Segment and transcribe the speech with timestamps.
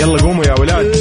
[0.00, 0.96] يلا قوموا يا ولاد.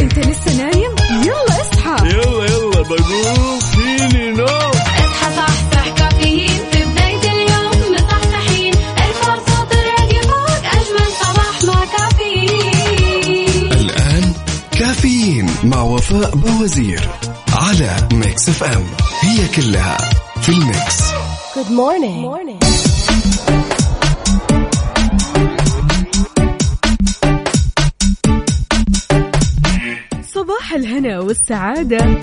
[0.00, 2.08] انت لسه نايم؟ يلا اصحى.
[2.08, 3.60] يلا يلا بقوم.
[3.60, 4.70] فيني نوم.
[4.70, 7.94] اصحى صحصح كافيين في بداية اليوم.
[7.94, 8.74] مصحصحين.
[8.74, 13.72] الفرصة تراك فوق أجمل صباح مع كافيين.
[13.72, 14.32] الآن
[14.78, 17.08] كافيين مع وفاء باوزير
[17.52, 18.86] على Mix FM.
[19.20, 19.98] هي كلها
[20.42, 20.98] في ال Mix.
[21.54, 22.18] Good morning.
[22.30, 22.73] morning.
[30.74, 32.20] الهنا والسعادة.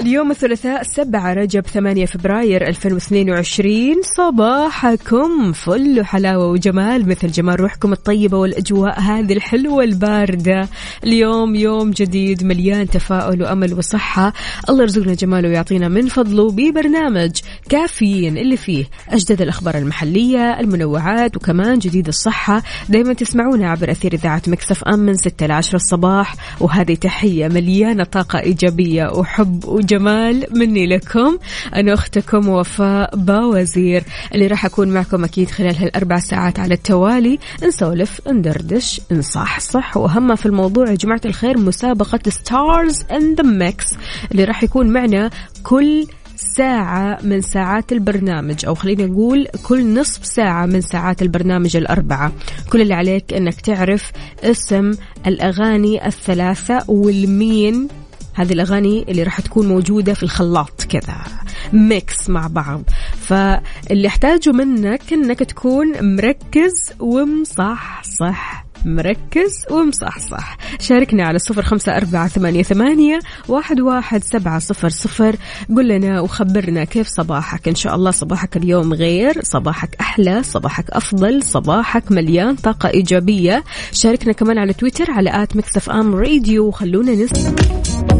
[0.00, 8.38] اليوم الثلاثاء 7 رجب 8 فبراير 2022 صباحكم فل وحلاوة وجمال مثل جمال روحكم الطيبة
[8.38, 10.68] والأجواء هذه الحلوة الباردة.
[11.04, 14.32] اليوم يوم جديد مليان تفاؤل وأمل وصحة.
[14.68, 17.30] الله يرزقنا جماله ويعطينا من فضله ببرنامج
[17.68, 22.62] كافيين اللي فيه أجدد الأخبار المحلية المنوعات وكمان جديد الصحة.
[22.88, 26.34] دايما تسمعونا عبر أثير إذاعة Mix FM من 6 ل 10 الصباح.
[26.60, 31.38] وهذه تحية مليانة طاقة إيجابية وحب وجمال مني لكم.
[31.74, 37.38] أنا أختكم وفاء باوزير اللي راح أكون معكم أكيد خلال هالأربع ساعات على التوالي.
[37.64, 39.96] نسولف ندردش نصحصح.
[39.96, 43.94] وأهم في الموضوع يا جماعة الخير مسابقة Stars in the Mix
[44.32, 45.30] اللي راح يكون معنا
[45.62, 52.32] كل ساعة من ساعات البرنامج أو خلينا نقول كل نصف ساعة من ساعات البرنامج الأربعة.
[52.72, 54.12] كل اللي عليك أنك تعرف
[54.44, 54.92] اسم
[55.26, 57.88] الأغاني الثلاثة والمين
[58.36, 61.16] هذه الأغاني اللي راح تكون موجودة في الخلاط كذا
[61.72, 62.82] ميكس مع بعض.
[63.20, 70.56] فاللي أحتاجه منك أنك تكون مركز ومصحصح مركز ومصحصح.
[70.80, 75.36] شاركنا على صفر خمسة أربعة ثمانية, ثمانية واحد, واحد سبعة صفر صفر.
[75.76, 77.68] قل لنا وخبرنا كيف صباحك.
[77.68, 83.64] إن شاء الله صباحك اليوم غير صباحك أحلى صباحك أفضل صباحك مليان طاقة إيجابية.
[83.92, 86.66] شاركنا كمان على تويتر على at Mix FM Radio.
[86.66, 88.15] وخلونا نسمع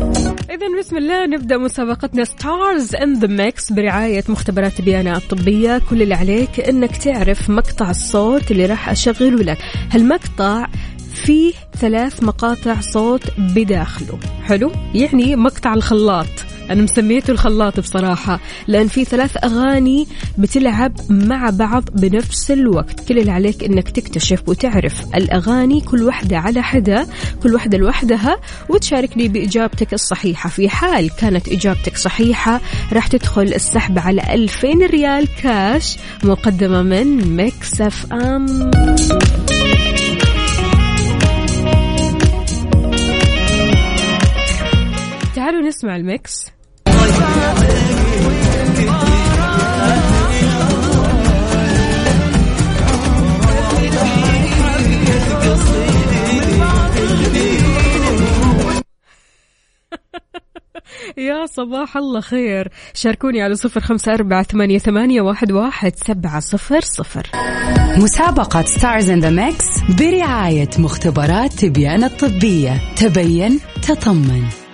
[0.57, 5.81] إذا بسم الله نبدأ مسابقتنا Stars in the Mix برعاية مختبرات بيانا الطبية.
[5.91, 9.59] كل اللي عليك إنك تعرف مقطع الصوت اللي راح أشغله لك.
[9.93, 10.67] هالمقطع
[11.15, 14.19] فيه ثلاث مقاطع صوت بداخله.
[14.45, 16.56] حلو؟ يعني مقطع الخلاط.
[16.71, 20.07] أنا مسميته الخلاط بصراحة لأن في ثلاث أغاني
[20.39, 23.09] بتلعب مع بعض بنفس الوقت.
[23.09, 27.07] كل اللي عليك أنك تكتشف وتعرف الأغاني كل واحدة على حدة
[27.43, 28.37] كل واحدة لوحدها
[28.69, 30.49] وتشاركني بإجابتك الصحيحة.
[30.51, 32.61] في حال كانت إجابتك صحيحة
[32.93, 38.71] راح تدخل السحب على 2000 ريال كاش مقدمة من Mix FM.
[45.35, 46.56] تعالوا نسمع ال mix
[61.19, 62.69] يا صباح الله خير.
[62.95, 67.27] شاركوني على صفر خمسة أربعة ثمانية, ثمانية واحد, واحد سبعة صفر صفر.
[67.97, 69.67] مسابقة Stars in the Mix
[69.99, 72.95] برعاية مختبرات بيانا الطبية.
[72.97, 74.66] تبين تطمن.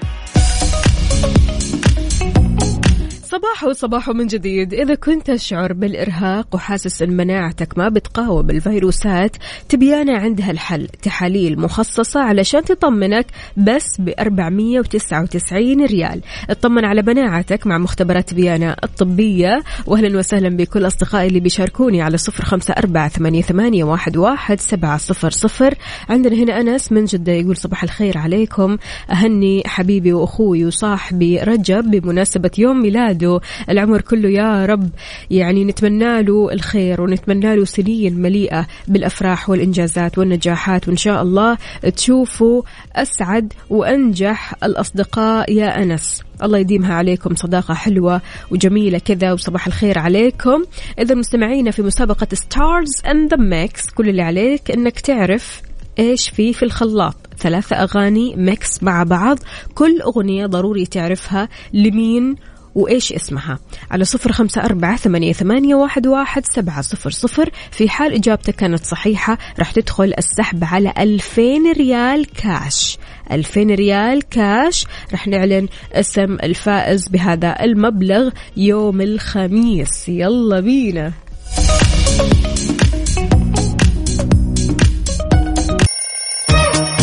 [3.42, 4.75] صباح وصباح من جديد.
[4.75, 9.36] إذا كنت تشعر بالإرهاق وحاسس أن مناعتك ما بتقاوم الفيروسات
[9.68, 10.88] بيانا عندها الحل.
[11.03, 13.26] تحاليل مخصصة علشان تطمنك
[13.56, 16.20] بس ب 499 ريال.
[16.50, 19.62] اطمن على مناعتك مع مختبرات بيانا الطبية.
[19.86, 24.97] وأهلا وسهلا بكل أصدقائي اللي بيشاركوني على صفر خمسة أربعة ثمانية, ثمانية واحد, واحد سبعة
[24.97, 25.75] صفر صفر.
[26.08, 28.76] عندنا هنا أنس من جدة يقول صباح الخير عليكم.
[29.10, 33.31] أهني حبيبي وأخوي وصاحبي رجب بمناسبة يوم ميلاده.
[33.69, 34.91] العمر كله يا رب.
[35.31, 40.88] يعني نتمنى له الخير ونتمنى له سنين مليئة بالأفراح والإنجازات والنجاحات.
[40.88, 41.59] وإن شاء الله
[41.97, 42.62] تشوفوا
[42.97, 46.22] أسعد وأنجح الأصدقاء يا أنس.
[46.43, 47.34] الله يديمها عليكم.
[47.34, 48.20] صداقة حلوة
[48.50, 50.64] وجميلة كذا وصباح الخير عليكم.
[50.99, 55.62] إذا مستمعينا في مسابقة Stars in the Mix كل اللي عليك أنك تعرف
[55.99, 57.14] إيش في في الخلاط.
[57.38, 59.38] ثلاثة أغاني mix مع بعض.
[59.75, 62.37] كل أغنية ضروري تعرفها لمين؟
[62.74, 63.58] وإيش اسمها.
[63.90, 67.50] على صفر خمسة أربعة ثمانية, ثمانية واحد, واحد سبعة صفر صفر.
[67.70, 72.98] في حال إجابتك كانت صحيحة راح تدخل السحب على ألفين ريال كاش.
[73.32, 74.86] ألفين ريال كاش.
[75.12, 80.08] راح نعلن اسم الفائز بهذا المبلغ يوم الخميس.
[80.08, 81.12] يلا بينا.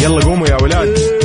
[0.03, 1.18] يلا قوموا يا ولاد.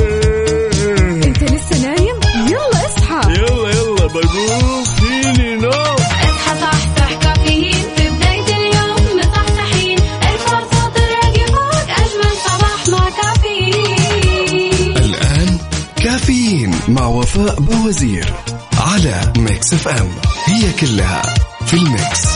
[16.89, 18.33] وفاء بوزير
[18.79, 20.09] على ميكس إف إم.
[20.45, 21.21] هي كلها
[21.65, 22.27] في ال mix.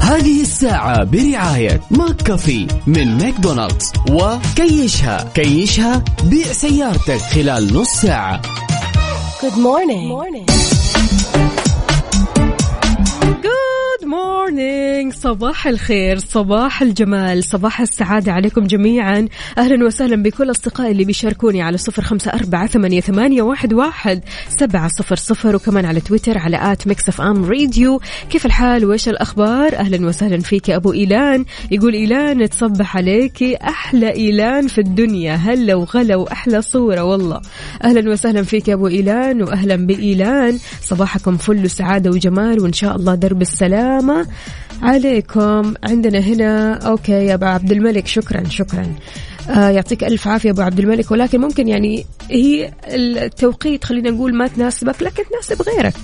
[0.00, 5.30] هذه الساعة برعاية ماك كافي من ماكدونالدز وكيشها.
[5.34, 8.42] كيشها بيع سيارتك خلال نص ساعة.
[13.22, 14.08] جود
[14.40, 19.28] مورنينج صباح الخير صباح الجمال صباح السعادة عليكم جميعا.
[19.58, 24.20] أهلا وسهلا بكل أصدقائي اللي بيشاركوني على صفر خمسة أربعة ثمانية, ثمانية واحد, واحد.
[24.48, 28.00] سبعة صفر صفر وكمان على تويتر على at ميكس أف أم راديو.
[28.30, 31.44] كيف الحال؟ وإيش الأخبار؟ أهلا وسهلا فيك أبو إيلان.
[31.70, 35.34] يقول إيلان تصبح عليكي أحلى إيلان في الدنيا.
[35.34, 37.40] هلا وغلا وأحلى صورة والله.
[37.84, 40.58] أهلا وسهلا فيك يا أبو إيلان وأهلا بإيلان.
[40.82, 44.29] صباحكم فل وسعادة وجمال وإن شاء الله درب السلامة.
[44.82, 45.74] عليكم.
[45.82, 48.94] عندنا هنا أوكي يا أبو عبد الملك شكرا شكرا.
[49.48, 51.10] يعطيك ألف عافية أبو عبد الملك.
[51.10, 55.96] ولكن ممكن يعني هي التوقيت خلينا نقول ما تناسبك لكن تناسب غيرك.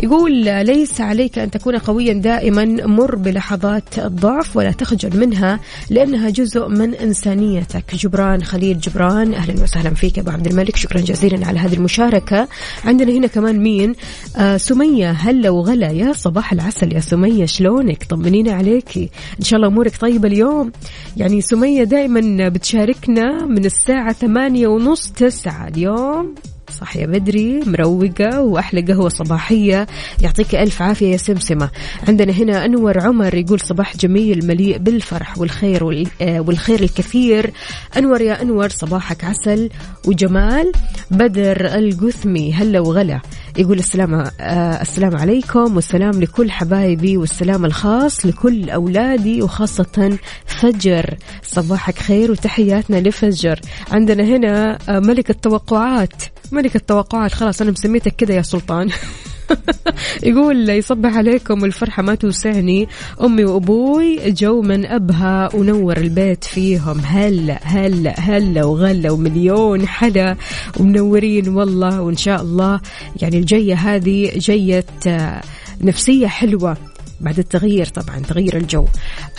[0.00, 0.32] يقول
[0.66, 5.60] ليس عليك أن تكون قويا دائما مر بلحظات الضعف ولا تخجل منها
[5.90, 7.94] لأنها جزء من إنسانيتك.
[7.94, 10.76] جبران خليل جبران أهلا وسهلا فيك أبو عبد الملك.
[10.76, 12.48] شكرا جزيلا على هذه المشاركة.
[12.84, 13.94] عندنا هنا كمان مين؟
[14.36, 19.10] آه سمية هلا وغلا يا صباح العسل يا سمية شلونك؟ طمنينا عليكي
[19.40, 20.72] إن شاء الله أمورك طيبة اليوم.
[21.16, 22.48] يعني سمية دائما
[22.84, 25.68] بتشاركنا من الساعة ثمانية ونص تسعة.
[25.68, 26.34] اليوم
[26.80, 29.86] صاحية بدري مروقة وأحلى قهوة صباحية.
[30.22, 31.70] يعطيك ألف عافية يا سمسمة.
[32.08, 37.50] عندنا هنا أنور عمر يقول صباح جميل مليء بالفرح والخير وال- آه، والخير الكثير.
[37.96, 39.70] أنور يا أنور صباحك عسل
[40.06, 40.72] وجمال.
[41.10, 43.20] بدر القثمي هلا وغلا.
[43.58, 51.14] يقول السلام آه السلام عليكم والسلام لكل حبايبي والسلام الخاص لكل أولادي وخاصة فجر.
[51.42, 53.60] صباحك خير وتحياتنا لفجر.
[53.90, 56.12] عندنا هنا آه ملك التوقعات.
[56.54, 57.32] ملك التوقعات.
[57.32, 58.90] خلاص أنا مسميتك كده يا سلطان.
[60.22, 62.88] يقول يصبح عليكم والفرحة ما توسعني.
[63.22, 67.00] أمي وأبوي جو من أبها ونور البيت فيهم.
[67.00, 70.36] هلا هلا هلا وغلا ومليون حلا
[70.80, 72.80] ومنورين والله وإن شاء الله.
[73.22, 75.40] يعني الجية هذه جية آه،
[75.80, 76.76] نفسية حلوة.
[77.20, 78.84] بعد التغيير طبعا تغيير الجو.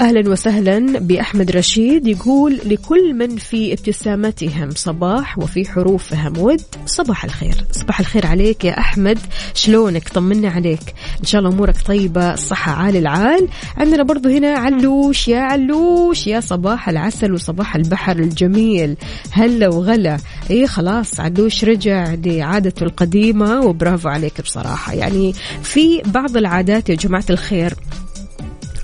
[0.01, 7.56] أهلا وسهلا بأحمد رشيد يقول لكل من في ابتسامتهم صباح وفي حروفهم ود صباح الخير.
[7.72, 9.19] صباح الخير عليك يا أحمد.
[9.54, 10.94] شلونك؟ طمنا عليك.
[11.19, 13.48] إن شاء الله أمورك طيبة الصحه عال العال.
[13.77, 18.98] عندنا برضو هنا علوش يا علوش يا صباح العسل وصباح البحر الجميل.
[19.31, 20.18] هلا وغلا.
[20.50, 24.94] إيه خلاص علوش رجع لعادته القديمة وبرافو عليك بصراحة.
[24.94, 25.33] يعني
[25.63, 27.64] في بعض العادات يا جماعة الخير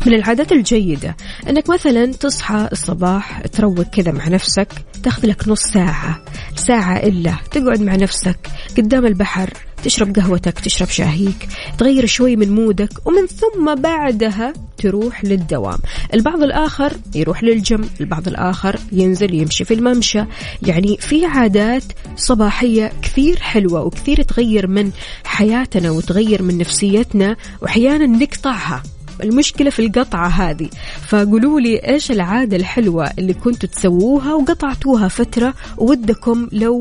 [0.05, 1.15] من العادات الجيدة.
[1.49, 4.67] أنك مثلا تصحى الصباح تروق كذا مع نفسك
[5.03, 6.23] تاخذ لك نص ساعة
[6.55, 8.37] ساعة إلا تقعد مع نفسك
[8.77, 9.49] قدام البحر
[9.83, 11.47] تشرب قهوتك تشرب شاهيك
[11.77, 15.77] تغير شوي من مودك ومن ثم بعدها تروح للدوام.
[16.13, 20.23] البعض الآخر يروح للجيم البعض الآخر ينزل يمشي في الممشى.
[20.63, 21.83] يعني في عادات
[22.17, 24.91] صباحية كثير حلوة وكثير تغير من
[25.23, 28.83] حياتنا وتغير من نفسيتنا وأحيانا نقطعها.
[29.23, 30.69] المشكلة في القطعة هذه.
[31.07, 36.79] فقولوا لي إيش العادة الحلوة اللي كنتوا تسووها وقطعتوها فترة ودكم لو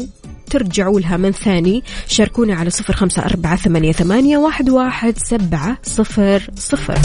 [0.51, 1.83] ترجعوا لها من ثاني.
[2.09, 6.99] شاركونا على صفر خمسة أربعة ثمانية, ثمانية واحد, واحد سبعة صفر صفر.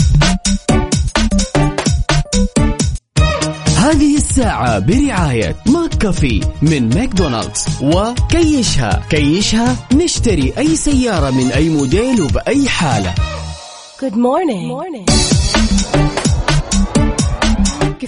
[3.78, 7.66] هذه الساعة برعاية ماك كافي من ماكدونالدز.
[7.82, 13.14] وكيشها كيشها نشتري أي سيارة من أي موديل وبأي حالة.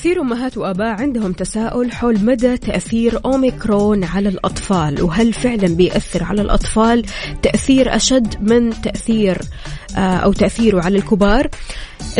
[0.07, 6.41] كثير أمهات وآباء عندهم تساؤل حول مدى تأثير أوميكرون على الأطفال وهل فعلا بيأثر على
[6.41, 7.05] الأطفال
[7.41, 9.37] تأثير أشد من تأثير
[9.95, 11.49] أو تأثيره على الكبار.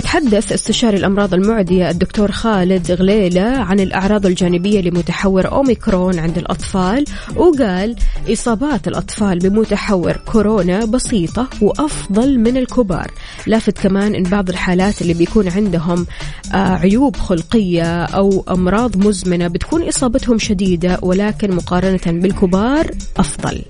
[0.04, 7.06] تحدث استشاري الأمراض المعدية الدكتور خالد غليلة عن الأعراض الجانبية لمتحور أوميكرون عند الأطفال
[7.36, 7.96] وقال
[8.32, 13.12] إصابات الأطفال بمتحور كورونا بسيطة وأفضل من الكبار.
[13.48, 16.06] لافت كمان أن بعض الحالات اللي بيكون عندهم
[16.54, 23.62] آه، عيوب خلقية أو أمراض مزمنة بتكون إصابتهم شديدة ولكن مقارنة بالكبار أفضل.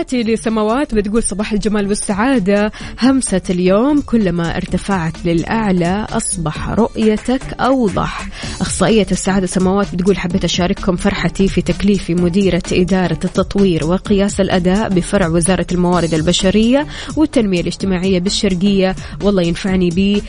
[0.00, 2.72] تحياتي لسماوات بتقول صباح الجمال والسعادة.
[3.02, 8.28] همسة اليوم كلما ارتفعت للأعلى أصبح رؤيتك أوضح.
[8.60, 15.28] أخصائية السعادة سماوات بتقول حبيت أشارككم فرحتي في تكليفي مديرة إدارة التطوير وقياس الأداء بفرع
[15.28, 18.96] وزارة الموارد البشرية والتنمية الاجتماعية بالشرقية.
[19.22, 20.22] والله ينفعني بي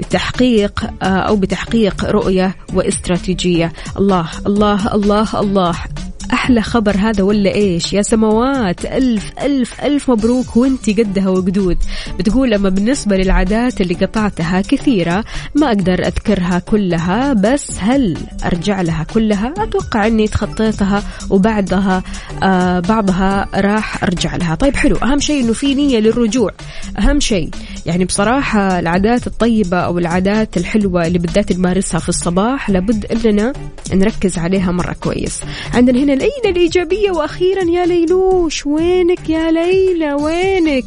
[0.00, 3.72] بتحقيق آه، أو بتحقيق رؤية واستراتيجية.
[3.98, 5.74] الله الله الله الله.
[6.32, 11.78] أحلى خبر هذا ولا إيش؟ يا سماوات ألف ألف ألف مبروك وإنتي قدها وقدود.
[12.18, 19.04] بتقول أما بالنسبة للعادات اللي قطعتها كثيرة ما أقدر أذكرها كلها بس هل أرجع لها
[19.04, 22.02] كلها؟ أتوقع أني تخطيتها وبعدها
[22.42, 24.54] آه بعضها راح أرجع لها.
[24.54, 26.50] طيب حلو أهم شيء أنه في نية للرجوع.
[26.98, 27.50] أهم شيء
[27.86, 33.52] يعني بصراحة العادات الطيبة أو العادات الحلوة اللي بالذات نمارسها في الصباح لابد أننا
[33.92, 35.40] نركز عليها مرة كويس.
[35.74, 38.66] عندنا هنا ليلى الإيجابية وأخيرا يا ليلوش.
[38.66, 40.84] وينك يا ليلى؟ وينك؟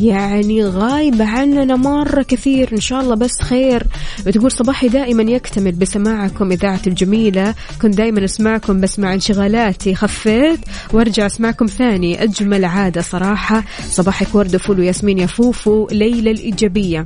[0.00, 2.72] يعني غايبة عننا مرة كثير.
[2.72, 3.82] إن شاء الله بس خير.
[4.26, 7.54] بتقول صباحي دائما يكتمل بسماعكم إذاعة الجميلة.
[7.82, 9.94] كنت دائما أسمعكم بس مع انشغالاتي.
[9.94, 10.60] خفيت
[10.92, 12.22] وأرجع أسمعكم ثاني.
[12.22, 13.64] أجمل عادة صراحة.
[13.90, 15.88] صباحك ورد وفول وياسمين يا فوفو.
[15.92, 17.04] ليلى الإيجابية.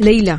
[0.00, 0.38] ليلى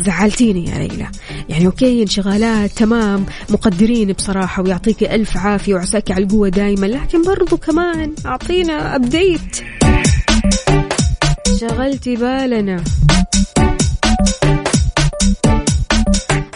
[0.00, 1.06] زعلتيني يا ليلى.
[1.48, 7.56] يعني أوكي انشغالات تمام مقدرين بصراحة ويعطيك ألف عافية وعساك على القوة دايما لكن برضو
[7.56, 9.56] كمان أعطينا أبديت
[11.60, 12.84] شغلتي بالنا.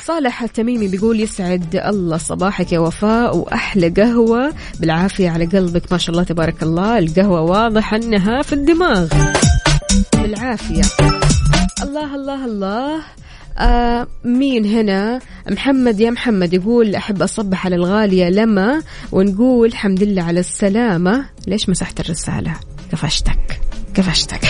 [0.06, 4.52] صالح التميمي بيقول يسعد الله صباحك يا وفاء وأحلى قهوة.
[4.80, 6.98] بالعافية على قلبك ما شاء الله تبارك الله.
[6.98, 9.08] القهوة واضح إنها في الدماغ.
[10.14, 10.82] بالعافية.
[11.82, 13.02] الله الله الله.
[13.58, 15.20] آه مين هنا؟
[15.50, 21.24] محمد يا محمد يقول أحب أصبح على الغالية لما ونقول الحمد لله على السلامة.
[21.46, 22.54] ليش مسحت الرسالة؟
[22.92, 23.60] قفشتك
[23.96, 24.40] قفشتك.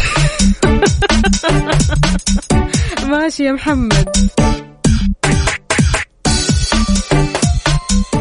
[3.10, 4.08] ماشي يا محمد.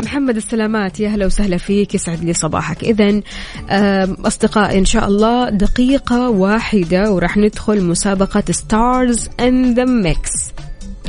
[0.02, 1.00] محمد السلامات.
[1.00, 2.84] يا هلا وسهلا فيك يسعد لي صباحك.
[2.84, 3.22] إذا
[4.28, 10.32] أصدقائي إن شاء الله دقيقة واحدة وراح ندخل مسابقة Stars in the Mix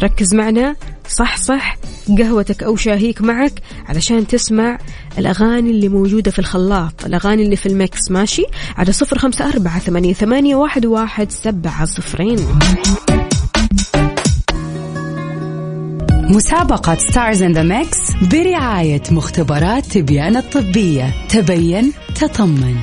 [0.03, 0.77] ركز معنا.
[1.09, 1.77] صح صح.
[2.19, 3.53] قهوتك أو شاهيك معك
[3.89, 4.79] علشان تسمع
[5.19, 7.05] الأغاني اللي موجودة في الخلاط.
[7.05, 8.45] الأغاني اللي في ال mix ماشي؟
[8.77, 9.79] على صفر خمسة أربعة
[10.13, 12.39] ثمانية, واحد سبعة صفرين.
[16.35, 17.99] مسابقة Stars in the Mix
[18.33, 21.15] برعاية مختبرات تبيان الطبية.
[21.29, 22.77] تبين تطمن.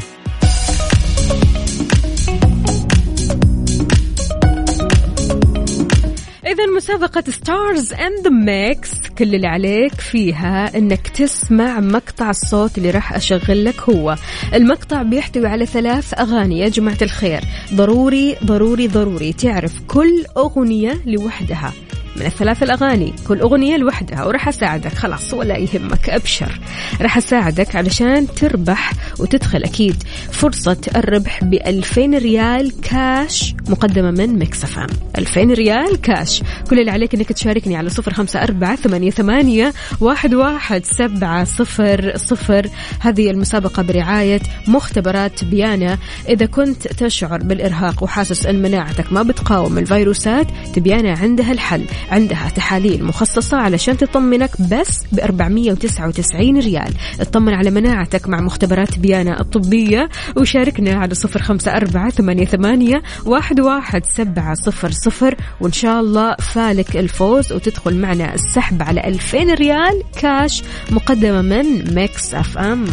[6.46, 12.92] إذا مسابقة Stars in the Mix كل اللي عليك فيها إنك تسمع مقطع الصوت اللي
[12.92, 14.16] راح أشغل لك هو.
[14.54, 17.42] المقطع بيحتوي على ثلاث أغاني يا جماعة الخير.
[17.74, 21.74] ضروري ضروري ضروري تعرف كل أغنية لوحدها.
[22.16, 23.14] من الثلاث الأغاني.
[23.28, 24.94] كل أغنية لوحدها وراح أساعدك.
[24.94, 26.10] خلاص ولا يهمك.
[26.10, 26.60] أبشر.
[27.02, 34.88] راح أساعدك علشان تربح وتدخل أكيد فرصة الربح ب 2000 ريال كاش مقدمة من مكسفام
[35.18, 36.44] 2000 ريال كاش.
[36.70, 42.14] كل اللي عليك أنك تشاركني على صفر خمسة أربعة ثمانية, ثمانية واحد, واحد سبعة صفر
[42.16, 42.68] صفر.
[43.00, 45.98] هذه المسابقة برعاية مختبرات بيانا.
[46.30, 51.86] إذا كنت تشعر بالإرهاق وحاسس أن مناعتك ما بتقاوم الفيروسات تبيان عندها الحل.
[52.12, 56.94] عندها تحاليل مخصصة علشان تطمنك بس ب 499 ريال.
[57.20, 63.60] اطمن على مناعتك مع مختبرات تبيان الطبية وشاركنا على صفر خمسة أربعة ثمانية, ثمانية واحد,
[63.60, 65.36] واحد سبعة صفر صفر.
[65.62, 72.34] وإن شاء الله فالك الفوز وتدخل معنا السحب على 2000 ريال كاش مقدمة من ميكس
[72.34, 72.86] أف أم.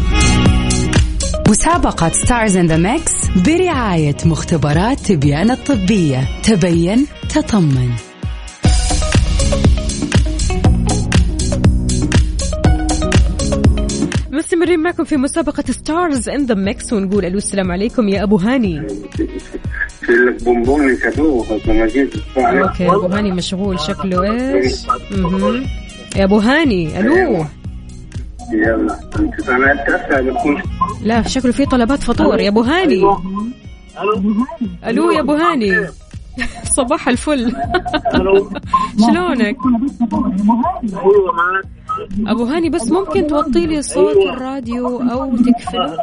[1.48, 3.12] مسابقة Stars in the Mix
[3.46, 6.28] برعاية مختبرات تبيان الطبية.
[6.42, 7.90] تبين تطمن.
[14.36, 18.88] مستمرين معكم في مسابقة Stars in the Mix ونقول ألو السلام عليكم يا أبو هاني.
[20.00, 21.06] في لك
[22.62, 24.86] okay أبو هاني مشغول شكله إيش؟
[26.16, 27.44] يا أبو هاني ألو.
[28.52, 28.98] يلا
[31.02, 32.40] لا شكله في طلبات فطور.
[32.40, 33.16] يا أبو هاني.
[34.86, 35.10] ألو.
[35.10, 35.86] يا أبو هاني.
[36.76, 37.52] صباح الفل.
[39.06, 39.56] شلونك؟
[42.26, 45.96] أبو هاني بس ممكن توطي لي صوت الراديو أو تقفله.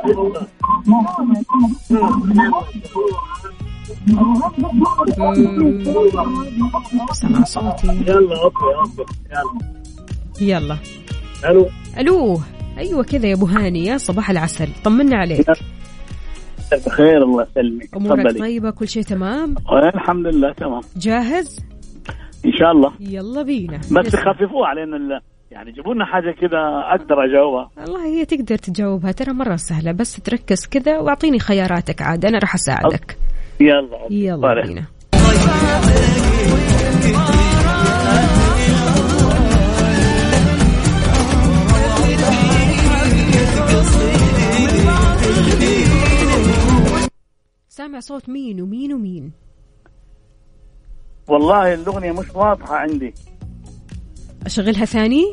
[7.12, 7.88] سمع صوتي.
[7.88, 8.66] يلا okay
[10.42, 10.58] يلا.
[10.60, 10.78] يلا.
[11.46, 11.68] ألو.
[11.98, 12.40] ألو.
[12.78, 14.68] أيوه كذا يا أبو هاني يا صباح العسل.
[14.84, 15.46] طمنا عليك.
[16.86, 17.96] بخير الله يسلمك.
[17.96, 19.56] أمورك طيبة كل شيء تمام؟
[19.96, 20.82] الحمد لله تمام.
[20.98, 21.60] جاهز؟
[22.46, 22.92] إن شاء الله.
[23.00, 23.78] يلا بينا.
[23.78, 24.34] بس نسمع.
[24.34, 25.22] خففوها علينا
[25.54, 26.60] يعني جيبوا لنا حاجة كذا
[26.92, 27.70] أقدر أجاوبها.
[27.78, 32.56] والله هي تقدر تجاوبها ترى مرة سهلة بس تركز كذا واعطيني خياراتك عاد أنا راح
[32.56, 33.18] أساعدك.
[33.60, 34.62] يلا يلا.
[34.62, 34.86] بينا.
[47.68, 49.32] سامع صوت مين ومين ومين؟
[51.28, 53.14] والله الاغنيه مش واضحة عندي.
[54.46, 55.24] أشغلها ثاني؟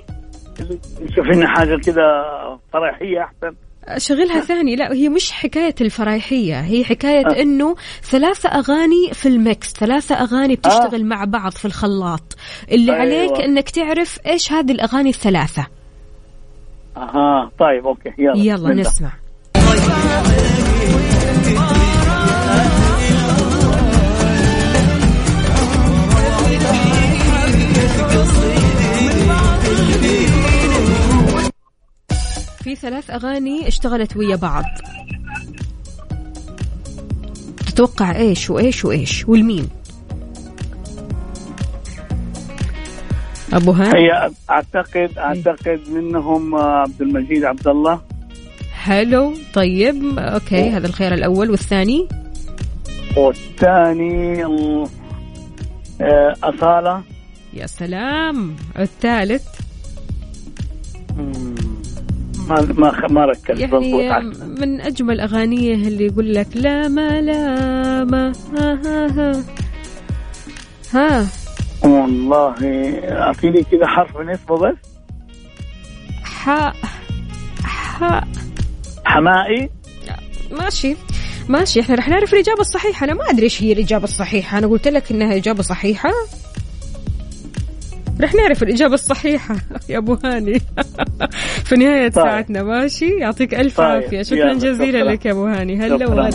[1.16, 2.02] شوف لنا حاجة كذا
[2.72, 3.56] فرحية أحسن.
[3.84, 9.72] أشغلها ثاني؟ لا هي مش حكاية الفرايحيه هي حكاية إنه ثلاثة أغاني في ال mix
[9.72, 12.36] ثلاثة أغاني بتشتغل مع بعض في الخلاط.
[12.72, 13.02] اللي أيوة.
[13.02, 15.66] عليك إنك تعرف إيش هذه الأغاني الثلاثة.
[16.96, 18.36] أها طيب okay يلا.
[18.36, 18.74] يلا.
[18.74, 19.12] نسمع.
[32.70, 34.64] في ثلاث أغاني اشتغلت ويا بعض.
[37.66, 39.68] تتوقع إيش وإيش وإيش والمين؟
[43.52, 48.00] أبو هاني هي اعتقد أعتقد منهم آه، عبد المجيد عبد الله.
[48.72, 51.50] حلو طيب أوكي هذا الخيار الأول.
[51.50, 52.08] والثاني؟
[53.16, 54.86] والثاني ال-
[56.00, 57.02] آه، أصالة.
[57.52, 59.44] يا سلام الثالث.
[62.50, 64.34] ما ما ما ركزت يعني.
[64.60, 69.44] من أجمل أغانيه اللي يقول لك لا ما لا ما ها ها ها.
[70.94, 71.26] ها.
[71.84, 72.54] والله
[73.04, 74.76] اعطيني كذا حرف من اسمه بس.
[76.24, 76.76] حاء
[77.64, 78.28] حاء
[79.04, 79.70] حمائي؟
[80.50, 80.96] ماشي.
[81.48, 83.04] ماشي إحنا رح نعرف الإجابة الصحيحة.
[83.04, 84.58] أنا ما أدري إيش هي الإجابة الصحيحة.
[84.58, 86.10] أنا قلت لك إنها إجابة صحيحة.
[88.20, 89.56] رح نعرف الإجابة الصحيحة
[89.88, 90.60] يا أبو هاني
[91.66, 92.24] في نهاية طيب.
[92.24, 93.86] ساعتنا ماشي يعطيك ألف طيب.
[93.86, 95.12] عافية شكرا يلا، جزيلا شكرا.
[95.12, 96.08] لك يا أبو هاني هلا.
[96.08, 96.28] وهلا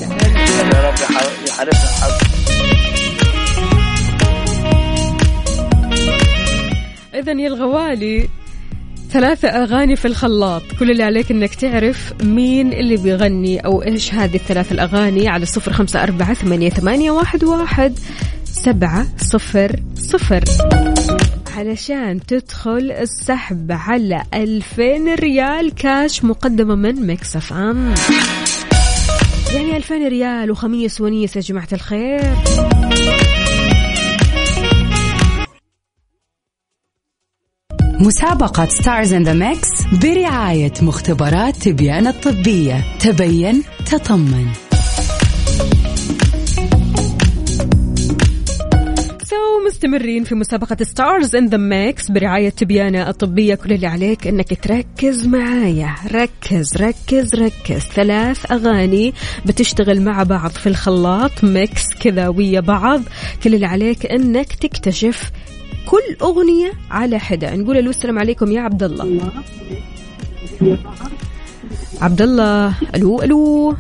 [7.15, 8.27] إذا يا الغوالي
[9.11, 14.35] ثلاثة أغاني في الخلاط كل اللي عليك أنك تعرف مين اللي بيغني أو إيش هذه
[14.35, 17.99] الثلاث الأغاني على صفر خمسة أربعة ثمانية, ثمانية واحد, واحد
[18.43, 20.43] سبعة صفر صفر
[21.55, 27.93] علشان تدخل السحب على 2000 ريال كاش مقدمة من ميكس أف أم.
[29.53, 32.35] يعني 2000 ريال وخميس ونيس يا جماعة الخير.
[37.99, 39.69] مسابقة Stars in the Mix
[40.03, 42.97] برعاية مختبرات تبيان الطبية.
[42.99, 44.64] تبين تطمن.
[49.65, 53.55] مستمرين في مسابقة Stars in the Mix برعاية تبيان الطبية.
[53.55, 55.95] كل اللي عليك إنك تركز معايا.
[56.11, 57.81] ركز ركز ركز.
[57.81, 59.13] ثلاث أغاني
[59.45, 61.43] بتشتغل مع بعض في الخلاط.
[61.43, 63.01] mix كذا ويا بعض.
[63.43, 65.31] كل اللي عليك إنك تكتشف
[65.85, 67.55] كل أغنية على حدة.
[67.55, 69.31] نقول ألو السلام عليكم يا عبد الله
[72.01, 73.75] عبد الله ألو ألو.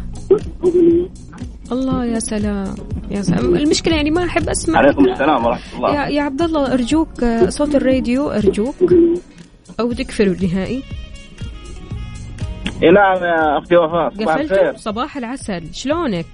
[1.71, 2.75] الله يا سلام.
[3.11, 3.55] يا سلام.
[3.55, 5.95] المشكلة يعني ما أحب أسمع عليكم السلام ورحمة الله.
[5.95, 8.75] يا يا عبد الله أرجوك آه، صوت الراديو أرجوك.
[9.79, 10.83] أو تقفله نهائي
[12.83, 14.75] اي نعم يا أختي وفاء صباح الخير.
[14.75, 15.63] صباح العسل.
[15.73, 16.25] شلونك؟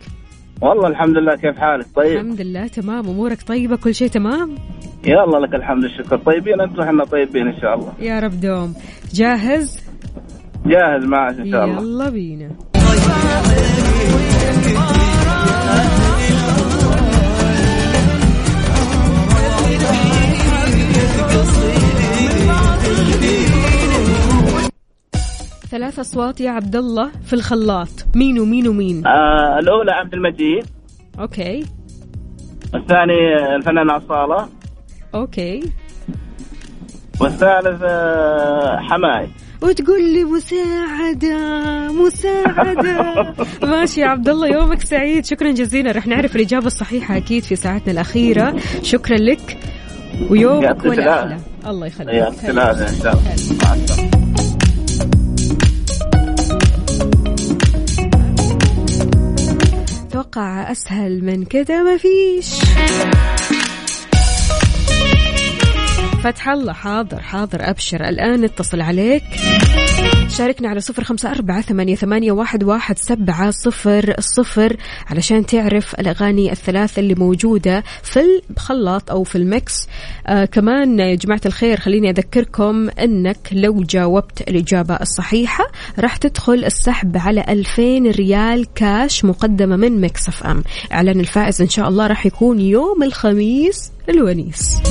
[0.62, 2.18] والله الحمد لله كيف حالك؟ طيب.
[2.18, 3.08] الحمد لله تمام.
[3.08, 4.56] أمورك طيبة؟ كل شيء تمام؟
[5.04, 7.94] يلا لك الحمد الشكر طيبين أنتم إحنا طيبين إن شاء الله.
[8.00, 8.74] يا رب دوم.
[9.14, 9.80] جاهز؟
[10.66, 11.82] جاهز معك إن شاء الله.
[11.82, 12.50] يلا بينا.
[25.72, 27.90] ثلاث أصوات يا عبد الله في الخلاط.
[28.16, 30.66] مين ومين ومين؟ آه الأولى عبد المجيد.
[31.20, 31.66] أوكي.
[32.76, 34.50] الثاني الفنانه اصاله
[35.16, 35.72] أوكي.
[37.22, 39.30] والثالث آه حماي.
[39.62, 41.38] وتقول لي مساعدة
[41.92, 43.34] مساعدة.
[43.72, 45.26] ماشي يا عبد الله يومك سعيد.
[45.26, 45.92] شكرا جزيلا.
[45.92, 48.56] رح نعرف الإجابة الصحيحة أكيد في ساعتنا الأخيرة.
[48.82, 49.58] شكرا لك
[50.30, 51.24] ويومك ولا.
[51.24, 52.26] أحلى الله يخليك.
[60.32, 62.60] توقع أسهل من كذا ما فيش.
[66.24, 68.10] فتح الله حاضر حاضر أبشر.
[68.10, 69.24] الآن اتصل عليك.
[70.38, 77.16] شاركنا على صفر خمسة أربعة ثمانية, واحد سبعة صفر صفر علشان تعرف الأغاني الثلاثة اللي
[77.16, 78.20] موجودة في
[78.52, 79.88] الخلاط أو في المكس
[80.28, 85.64] آه كمان يا جماعة الخير خليني أذكركم أنك لو جاوبت الإجابة الصحيحة
[86.00, 90.64] راح تدخل السحب على 2000 ريال كاش مقدمة من Mix FM.
[90.94, 94.82] إعلان الفائز إن شاء الله راح يكون يوم الخميس الونيس.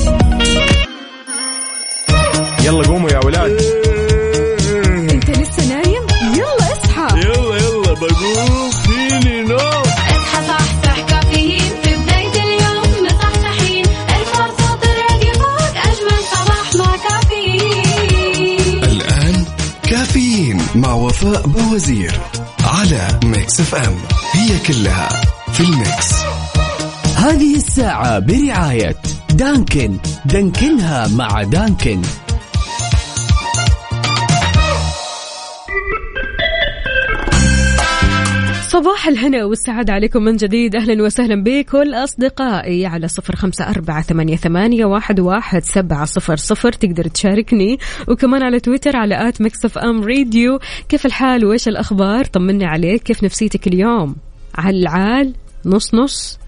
[2.65, 3.80] يلا قوموا يا ولاد.
[8.01, 13.85] بقوم فيني نوم أصحى صحصح كافيين في بداية اليوم مصحصحين.
[13.85, 18.83] الفرصة تراك فوق أجمل صباح مع كافيين.
[18.83, 19.45] الآن
[19.83, 22.19] كافيين مع وفاء باوزير
[22.63, 23.95] على Mix FM
[24.33, 25.09] هي كلها
[25.53, 26.13] في ال Mix.
[27.15, 28.95] هذه الساعة برعاية
[29.29, 29.97] Dunkin.
[30.25, 32.01] دانكنها مع Dunkin.
[38.81, 40.75] صباح الهنا والسعادة عليكم من جديد.
[40.75, 46.71] أهلا وسهلا بكل أصدقائي على صفر خمسة أربعة ثمانية, ثمانية واحد, واحد سبعة صفر صفر.
[46.71, 50.59] تقدر تشاركني وكمان على تويتر على at Mix FM Radio.
[50.89, 53.03] كيف الحال؟ وإيش الأخبار؟ طمني عليك.
[53.03, 54.15] كيف نفسيتك اليوم؟
[54.55, 55.33] على العال؟
[55.65, 56.40] نص نص؟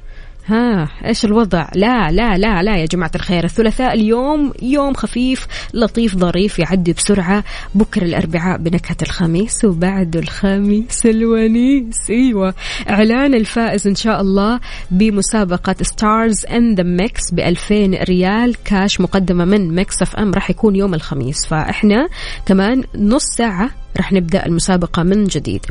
[0.48, 3.44] ها إيش الوضع؟ لا لا لا لا يا جماعة الخير.
[3.44, 7.44] الثلاثاء اليوم يوم خفيف لطيف ظريف يعدي بسرعة.
[7.76, 12.10] بكرة الأربعاء بنكهة الخميس وبعد الخميس الونيس.
[12.10, 12.54] أيوة.
[12.90, 14.60] إعلان الفائز إن شاء الله
[14.92, 18.56] بمسابقة Stars in the Mix ب 2000 ريال.
[18.64, 21.46] كاش مقدمة من Mix FM راح يكون يوم الخميس.
[21.46, 22.08] فإحنا
[22.46, 25.66] كمان نص ساعة رح نبدأ المسابقة من جديد.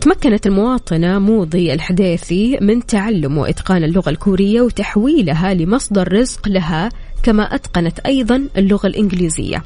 [0.00, 6.88] تمكنت المواطنة موضي الحديثي من تعلم وإتقان اللغة الكورية وتحويلها لمصدر رزق لها
[7.24, 9.62] كما أتقنت أيضا اللغة الإنجليزية.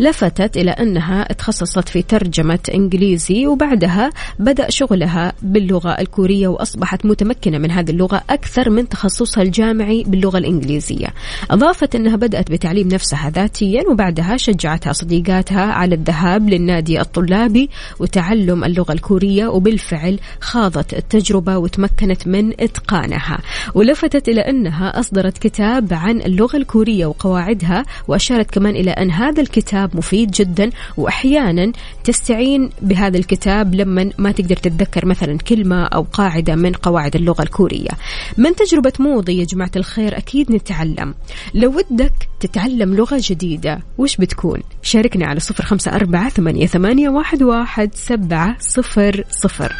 [0.00, 7.70] لفتت إلى أنها تخصصت في ترجمة إنجليزي وبعدها بدأ شغلها باللغة الكورية وأصبحت متمكنة من
[7.70, 11.06] هذه اللغة أكثر من تخصصها الجامعي باللغة الإنجليزية.
[11.50, 18.92] أضافت أنها بدأت بتعليم نفسها ذاتيا وبعدها شجعتها صديقاتها على الذهاب للنادي الطلابي وتعلم اللغة
[18.92, 23.38] الكورية وبالفعل خاضت التجربة وتمكنت من إتقانها.
[23.74, 29.96] ولفتت إلى أنها أصدرت كتاب عن اللغة الكورية وقواعدها وأشارت كمان إلى أن هذا الكتاب
[29.96, 31.72] مفيد جدا وأحيانا
[32.04, 37.90] تستعين بهذا الكتاب لما ما تقدر تتذكر مثلا كلمة أو قاعدة من قواعد اللغة الكورية.
[38.36, 41.14] من تجربة موضي يا جماعة الخير؟ أكيد نتعلم.
[41.54, 48.56] لو ودك تتعلم لغة جديدة وش بتكون؟ شاركني على صفر خمسة أربعة ثمانية, واحد سبعة
[48.60, 49.72] صفر صفر.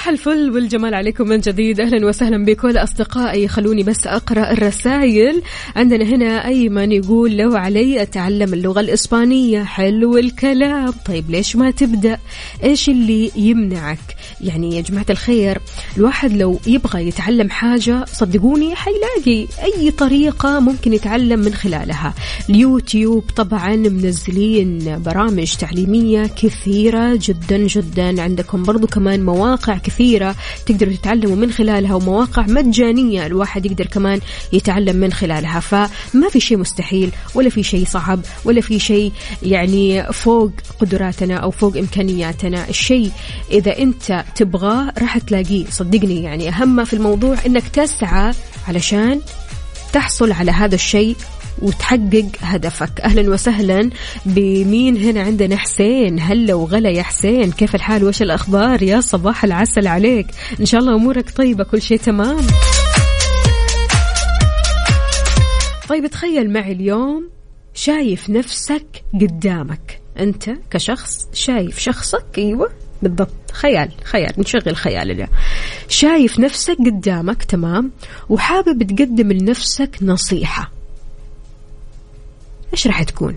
[0.00, 1.80] صباح الفل والجمال عليكم من جديد.
[1.80, 5.42] أهلا وسهلا بكل أصدقائي خلوني بس أقرأ الرسائل.
[5.76, 10.92] عندنا هنا أيمن يقول لو علي أتعلم اللغة الإسبانية حلو الكلام.
[11.06, 12.18] طيب ليش ما تبدأ؟
[12.64, 15.58] إيش اللي يمنعك؟ يعني يا جماعة الخير
[15.96, 22.14] الواحد لو يبغى يتعلم حاجة صدقوني حيلاقي أي طريقة ممكن يتعلم من خلالها.
[22.50, 31.36] اليوتيوب طبعا منزلين برامج تعليمية كثيرة جدا جدا عندكم برضو كمان مواقع كثيرة تقدروا تتعلموا
[31.36, 34.20] من خلالها ومواقع مجانية الواحد يقدر كمان
[34.52, 35.60] يتعلم من خلالها.
[35.60, 39.12] فما في شيء مستحيل ولا في شيء صعب ولا في شيء
[39.42, 42.68] يعني فوق قدراتنا أو فوق إمكانياتنا.
[42.68, 43.10] الشيء
[43.50, 48.32] إذا أنت تبغاه راح تلاقيه صدقني يعني أهم ما في الموضوع أنك تسعى
[48.68, 49.20] علشان
[49.92, 51.16] تحصل على هذا الشيء
[51.62, 53.00] وتحقق هدفك.
[53.00, 53.90] أهلا وسهلا
[54.26, 56.20] بمين هنا عندنا؟ حسين.
[56.20, 57.52] هلا وغلا يا حسين.
[57.52, 60.26] كيف الحال؟ وش الأخبار؟ يا صباح العسل عليك.
[60.60, 62.46] إن شاء الله أمورك طيبة كل شيء تمام.
[65.88, 67.30] طيب تخيل معي اليوم
[67.74, 70.00] شايف نفسك قدامك.
[70.18, 72.70] أنت كشخص شايف شخصك؟ أيوه.
[73.02, 73.30] بالضبط.
[73.52, 74.32] خيال خيال.
[74.38, 75.28] نشغل خيال اليوم.
[75.88, 77.90] شايف نفسك قدامك تمام؟
[78.28, 80.70] وحابب تقدم لنفسك نصيحة.
[82.72, 83.36] إيش راح تكون؟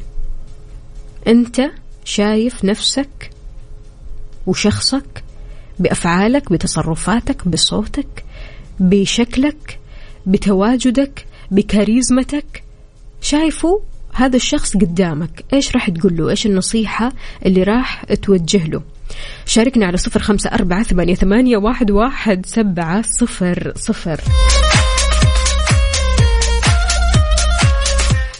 [1.27, 1.61] أنت
[2.05, 3.29] شايف نفسك
[4.47, 5.23] وشخصك
[5.79, 8.25] بأفعالك بتصرفاتك بصوتك
[8.79, 9.79] بشكلك
[10.25, 12.63] بتواجدك بكاريزمتك.
[13.21, 13.81] شايفه؟
[14.13, 15.45] هذا الشخص قدامك.
[15.53, 17.13] إيش راح تقول له؟ إيش النصيحة
[17.45, 18.81] اللي راح توجه له؟
[19.45, 24.21] شاركنا على صفر خمسة أربعة ثمانية, واحد, واحد سبعة صفر صفر.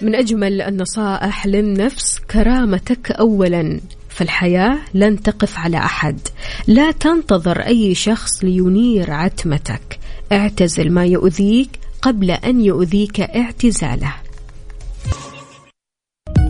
[0.02, 6.20] من أجمل النصائح للنفس كرامتك أولا فالحياة لن تقف على أحد.
[6.68, 10.00] لا تنتظر أي شخص لينير عتمتك.
[10.32, 11.70] اعتزل ما يؤذيك
[12.02, 14.23] قبل أن يؤذيك اعتزاله.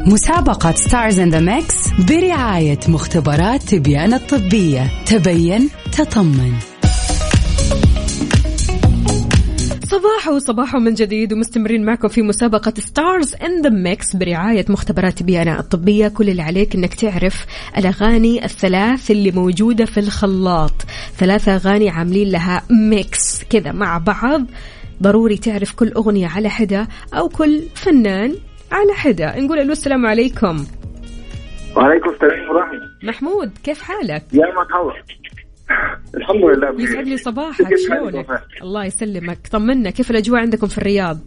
[0.07, 1.75] مسابقة Stars in the Mix
[2.09, 4.91] برعاية مختبرات تبيان الطبية.
[5.05, 6.53] تبين تطمن.
[9.83, 15.59] صباح وصباح من جديد ومستمرين معكم في مسابقة Stars in the Mix برعاية مختبرات تبيان
[15.59, 16.07] الطبية.
[16.07, 17.45] كل اللي عليك إنك تعرف
[17.77, 20.73] الأغاني الثلاث اللي موجودة في الخلاط.
[21.17, 24.41] ثلاثة أغاني عاملين لها ميكس كذا مع بعض.
[25.03, 28.35] ضروري تعرف كل أغنية على حدة أو كل فنان
[28.73, 30.65] على حدة نقول ألو السلام عليكم.
[31.75, 34.93] وعليكم السلام ورحمة محمود كيف حالك؟ يا مرحبا
[36.17, 36.81] الحمد لله.
[36.83, 37.67] يسعد لي صباحك.
[37.87, 38.25] شلونك؟
[38.61, 39.37] الله يسلمك.
[39.51, 41.17] طمنا كيف الأجواء عندكم في الرياض؟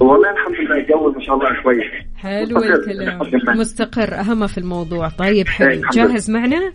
[0.00, 1.84] والله الحمد لله الجو ما شاء الله كويس.
[2.16, 2.74] حلو مستقر.
[2.74, 3.58] الكلام.
[3.58, 5.08] مستقر أهم في الموضوع.
[5.08, 5.80] طيب إيه، حلو.
[5.92, 6.72] جاهز معنا؟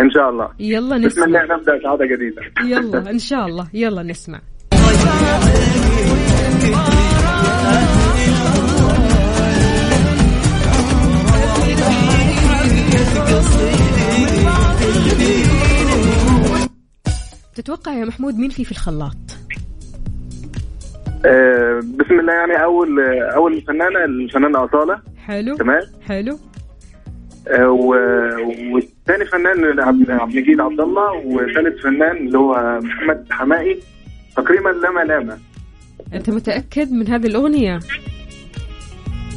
[0.00, 0.48] إن شاء الله.
[0.60, 1.56] يلا بسم الله نسمع.
[1.56, 2.42] نبدأ سعادة جديدة.
[2.64, 3.66] يلا إن شاء الله.
[3.74, 4.40] يلا نسمع.
[18.00, 19.16] يا محمود مين في في الخلاط؟
[21.26, 25.00] آه، بسم الله يعني أول أول فنانه الفنانة أصالة.
[25.26, 25.80] حلو تمام.
[26.08, 26.38] حلو.
[27.48, 33.80] آه، و- والثاني فنان عبد المجيد عبد الله وثالث فنان اللي هو محمد حمائي
[34.36, 35.38] تقريبا لا ملامه
[36.14, 37.78] أنت متأكد من هذه الأغنية؟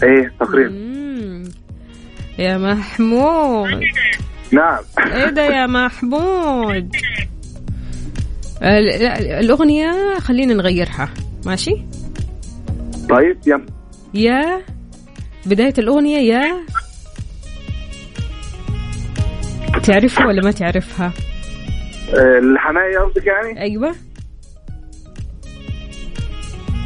[0.03, 0.93] إيه تقريبا.
[2.39, 3.83] يا محمود.
[4.51, 4.79] نعم.
[5.13, 6.95] إيه ده يا محمود؟
[8.63, 11.09] ال- لا، الأغنية خلينا نغيرها.
[11.45, 11.75] ماشي؟
[13.09, 13.65] طيب يلا.
[14.13, 14.61] يا
[15.45, 16.55] بداية الأغنية يا.
[19.83, 21.13] تعرفها ولا ما تعرفها؟
[22.13, 23.95] آه، الحمائي قصدك يعني؟ أيوة.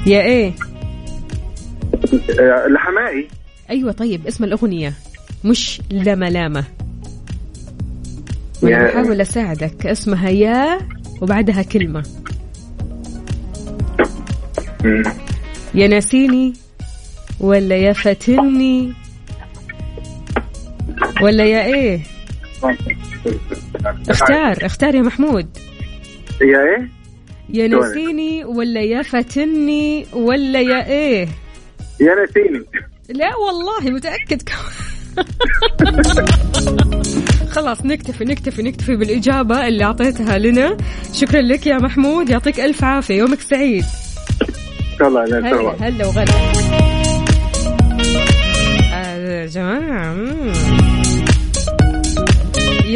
[0.06, 0.54] يا إيه؟
[2.40, 3.28] آه، الحمائي
[3.70, 4.94] أيوة طيب اسم الأغنية.
[5.44, 6.64] مش لما لاما
[8.64, 9.86] وأنا يا- بحاول أساعدك.
[9.88, 10.80] اسمها يا
[11.22, 12.04] وبعدها كلمة.
[15.74, 16.54] يا ناسيني
[17.40, 18.94] ولا يا فاتني
[21.22, 22.02] ولا يا إيه؟
[24.10, 25.48] اختار اختار يا محمود.
[26.42, 26.90] يا إيه؟
[27.50, 31.28] يا ناسيني ولا يا فاتني ولا يا إيه؟
[32.00, 32.66] يا ناسيني.
[33.10, 34.42] لا والله متأكد
[37.58, 40.78] خلاص نكتفي نكتفي نكتفي بالإجابة اللي أعطيتها لنا.
[41.14, 43.86] شكرا لك يا محمود يعطيك ألف عافية يومك سعيد.
[45.02, 46.26] الله هلا هلا وغلا.
[49.28, 50.67] يا جماعة.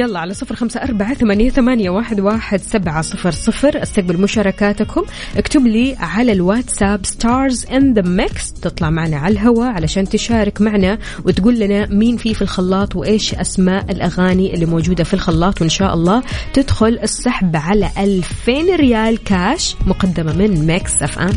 [0.02, 3.84] يلا على صفر خمسة أربعة ثمانية, ثمانية واحد, واحد سبعة صفر صفر.
[3.84, 5.04] استقبل مشاركاتكم.
[5.38, 10.98] اكتب لي على الواتساب Stars in the Mix تطلع معنا على الهواء علشان تشارك معنا
[11.26, 15.62] وتقول لنا مين في في الخلاط وإيش أسماء الأغاني اللي موجودة في الخلاط.
[15.62, 21.32] وإن شاء الله تدخل السحب على 2000 ريال كاش مقدمة من Mix FM.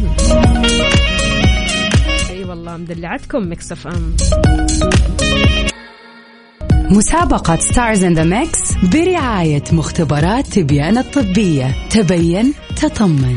[2.30, 4.16] أي والله مدلعتكم Mix FM.
[6.90, 11.74] مسابقة Stars in the Mix برعاية مختبرات تبيان الطبية.
[11.90, 13.36] تبين تطمن.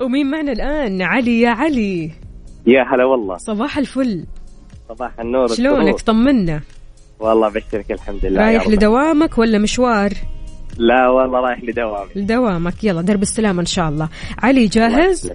[0.00, 2.10] ومين معنا الآن؟ علي يا علي.
[2.66, 3.36] يا هلا والله.
[3.36, 4.24] صباح الفل.
[4.88, 6.00] صباح النور شلونك.
[6.00, 6.60] طمنا.
[7.20, 8.40] والله بشرك الحمد لله.
[8.40, 8.68] رايح.
[8.68, 10.12] لدوامك ولا مشوار؟
[10.78, 12.84] لا والله رايح لدوام لدوامك.
[12.84, 14.08] يلا درب السلامة إن شاء الله.
[14.38, 15.32] علي جاهز؟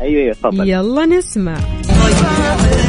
[0.00, 0.68] أيوه أيوه تفضل.
[0.68, 1.56] يلا نسمع.
[2.16, 2.85] تتوقع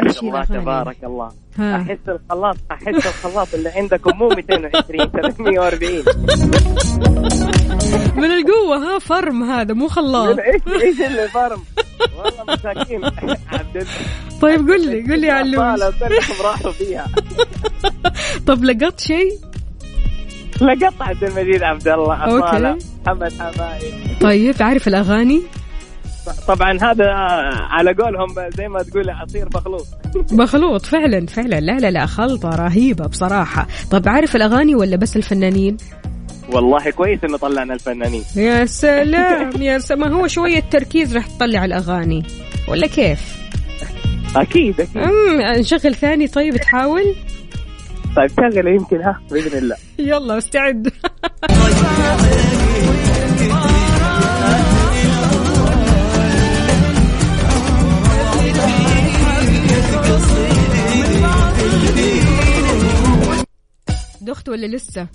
[0.00, 1.28] ما شاء الله؟ تبارك الله.
[1.58, 1.76] ها.
[1.76, 6.02] أحس الخلاط أحس الخلاط اللي عندكم مو 220 340
[8.16, 10.38] من القوة ها فرم هذا مو خلاط.
[10.38, 11.62] إيش اللي فرم؟
[12.16, 13.00] والله مساكين.
[14.40, 15.82] طيب قل لي قل لي يا علوش.
[16.44, 17.06] راحوا فيها.
[18.46, 19.32] طب لقطت شيء؟
[20.60, 22.24] لقط عبد المجيد عبد الله.
[22.24, 25.42] أصالة محمد حماي طيب عارف الأغاني؟
[26.48, 27.04] طبعا هذا
[27.70, 29.86] على قولهم زي ما تقول عصير مخلوط.
[30.42, 31.60] مخلوط فعلا فعلا.
[31.60, 33.66] لا لا لا خلطة رهيبة بصراحة.
[33.90, 35.76] طب عارف الأغاني ولا بس الفنانين؟
[36.52, 38.24] والله كويس إنه طلعنا الفنانين.
[38.36, 42.22] يا سلام يا سلام ما هو شوية تركيز راح تطلع الأغاني
[42.68, 43.42] ولا كيف؟
[44.36, 44.96] أكيد أكيد.
[44.96, 47.14] أمم نشغل ثاني طيب تحاول؟
[48.16, 49.76] طيب شغل يمكن ها بإذن الله.
[49.98, 50.88] يلا استعد.
[64.48, 65.06] ولا لسه؟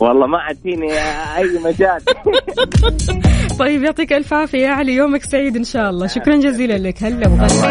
[0.00, 0.92] والله ما عاد فيني
[1.36, 2.00] أي مجال.
[3.58, 4.94] طيب يعطيك ألف عافية يا علي.
[4.94, 6.06] يومك سعيد إن شاء الله.
[6.06, 7.02] شكرا جزيلا لك.
[7.02, 7.70] هلا وغلا.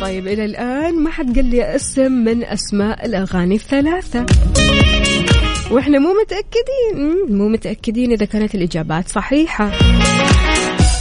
[0.00, 4.26] طيب إلى الآن ما حد قال لي أسم من أسماء الأغاني الثلاثة.
[5.70, 7.36] وإحنا مو متأكدين.
[7.36, 9.70] مو متأكدين إذا كانت الإجابات صحيحة.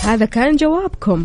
[0.03, 1.23] هذا كان جوابكم.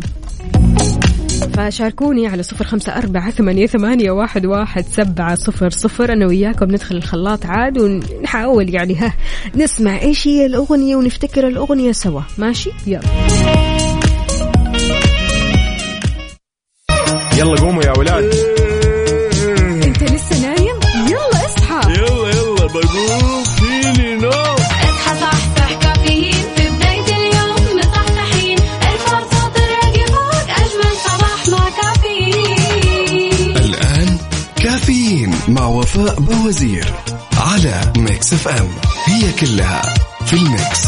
[1.47, 6.13] فشاركوني على صفر خمسة أربعة ثمانية, ثمانية واحد, واحد سبعة صفر صفر.
[6.13, 9.13] أنا وياكم ندخل الخلاط عاد ونحاول يعني ها
[9.55, 12.21] نسمع إيش هي الأغنية ونفتكر الأغنية سوا.
[12.37, 13.01] ماشي؟ يلا.
[17.37, 18.58] يلا قوموا يا ولاد.
[35.67, 36.93] وفاء باوزير
[37.37, 38.67] على Mix FM
[39.05, 39.81] هي كلها
[40.25, 40.87] في ال Mix.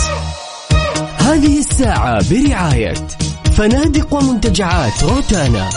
[1.18, 2.94] هذه الساعة برعاية
[3.58, 5.70] فنادق ومنتجعات روتانا.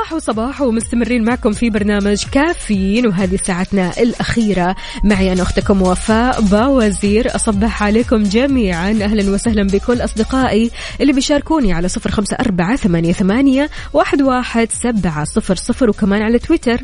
[0.00, 4.76] صباح وصباح ومستمرين معكم في برنامج كافيين وهذه ساعتنا الأخيرة.
[5.04, 7.34] معي أنا أختكم وفاء باوزير.
[7.34, 8.90] أصبح عليكم جميعا.
[8.90, 15.24] أهلا وسهلا بكل أصدقائي اللي بيشاركوني على صفر خمسة أربعة ثمانية, ثمانية واحد, واحد سبعة
[15.24, 16.80] صفر صفر وكمان على تويتر.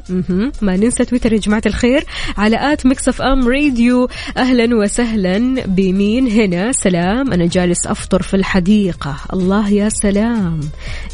[0.62, 2.04] ما ننسى تويتر يا جماعة الخير.
[2.36, 4.08] على at Mix FM Radio.
[4.36, 7.32] أهلا وسهلا بمين هنا؟ سلام.
[7.32, 9.16] أنا جالس أفطر في الحديقة.
[9.32, 10.60] الله يا سلام.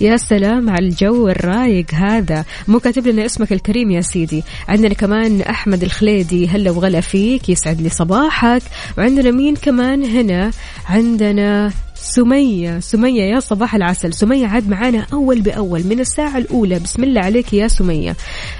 [0.00, 1.91] يا سلام على الجو الرايق.
[1.94, 2.44] هذا.
[2.68, 4.44] مو كاتب لنا اسمك الكريم يا سيدي.
[4.68, 8.62] عندنا كمان أحمد الخليدي هلا وغلا فيك يسعد لي صباحك.
[8.98, 10.50] وعندنا مين كمان هنا؟
[10.88, 12.80] عندنا سمية.
[12.80, 14.14] سمية يا صباح العسل.
[14.14, 16.78] سمية عاد معانا أول بأول من الساعة الأولى.
[16.78, 18.16] بسم الله عليك يا سمية.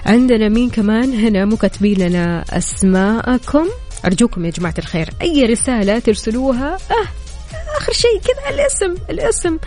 [0.06, 3.68] عندنا مين كمان هنا؟ مو كاتبين لنا أسماءكم.
[4.04, 7.08] أرجوكم يا جماعة الخير أي رسالة ترسلوها؟ آه
[7.78, 9.58] آخر شيء كذا الاسم الاسم.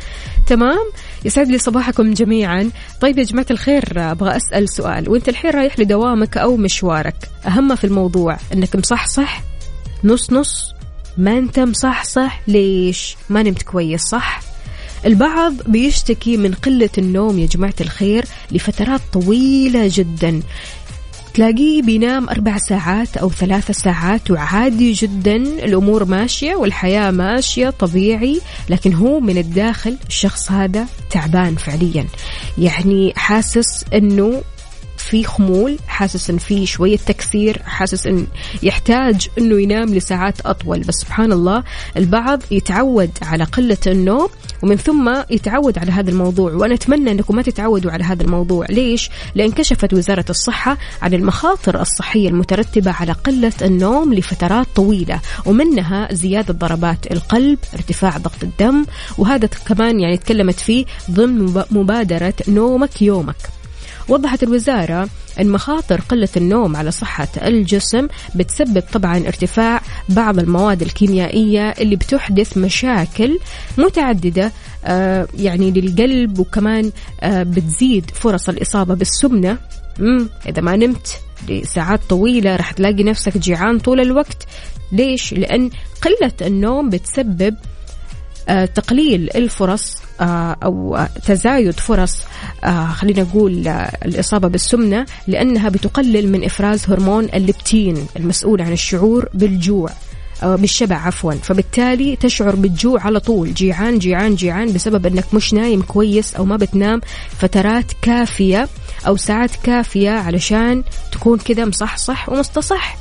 [0.47, 0.91] تمام؟
[1.25, 2.69] يسعد لي صباحكم جميعا.
[3.01, 5.09] طيب يا جماعة الخير أبغى أسأل سؤال.
[5.09, 7.15] وأنت الحين رايح لدوامك أو مشوارك؟
[7.47, 9.43] ما في الموضوع إنك مصحصح؟
[10.03, 10.73] نص نص؟
[11.17, 14.41] ما أنت مصحصح؟ ليش؟ ما نمت كويس صح؟
[15.05, 20.41] البعض بيشتكي من قلة النوم يا جماعة الخير لفترات طويلة جدا.
[21.35, 25.35] تلاقيه بينام أربع ساعات أو ثلاثة ساعات وعادي جدا.
[25.35, 32.05] الأمور ماشية والحياة ماشية طبيعي لكن هو من الداخل الشخص هذا تعبان فعليا.
[32.57, 34.41] يعني حاسس أنه
[35.09, 38.27] في خمول حاسس إن في شوية تكسير حاسس إن
[38.63, 40.79] يحتاج إنه ينام لساعات أطول.
[40.79, 41.63] بس سبحان الله
[41.97, 44.29] البعض يتعود على قلة النوم
[44.63, 46.51] ومن ثم يتعود على هذا الموضوع.
[46.53, 48.65] وأنا أتمنى إنكم ما تتعودوا على هذا الموضوع.
[48.69, 56.13] ليش؟ لأن كشفت وزارة الصحة عن المخاطر الصحية المترتبة على قلة النوم لفترات طويلة ومنها
[56.13, 58.85] زيادة ضربات القلب ارتفاع ضغط الدم
[59.17, 63.54] وهذا كمان يعني تكلمت فيه ضمن مبادرة نومك يومك.
[64.09, 71.69] وضحت الوزارة أن مخاطر قلة النوم على صحة الجسم بتسبب طبعا ارتفاع بعض المواد الكيميائية
[71.69, 73.39] اللي بتحدث مشاكل
[73.77, 74.51] متعددة
[74.85, 76.91] آه يعني للقلب وكمان
[77.21, 79.57] آه بتزيد فرص الإصابة بالسمنة
[80.47, 81.07] إذا ما نمت
[81.49, 84.47] لساعات طويلة راح تلاقي نفسك جيعان طول الوقت
[84.91, 85.69] ليش؟ لأن
[86.01, 87.55] قلة النوم بتسبب
[88.75, 92.17] تقليل الفرص آه أو تزايد فرص
[92.63, 99.29] آه خلينا نقول آه الإصابة بالسمنة لأنها بتقلل من إفراز هرمون الليبتين المسؤول عن الشعور
[99.33, 99.89] بالجوع
[100.43, 101.33] بالشبع عفوا.
[101.33, 103.53] فبالتالي تشعر بالجوع على طول.
[103.53, 107.01] جيعان جيعان جيعان بسبب أنك مش نايم كويس أو ما بتنام
[107.37, 108.67] فترات كافية
[109.07, 112.97] أو ساعات كافية علشان تكون كذا مصحصح ومستصح.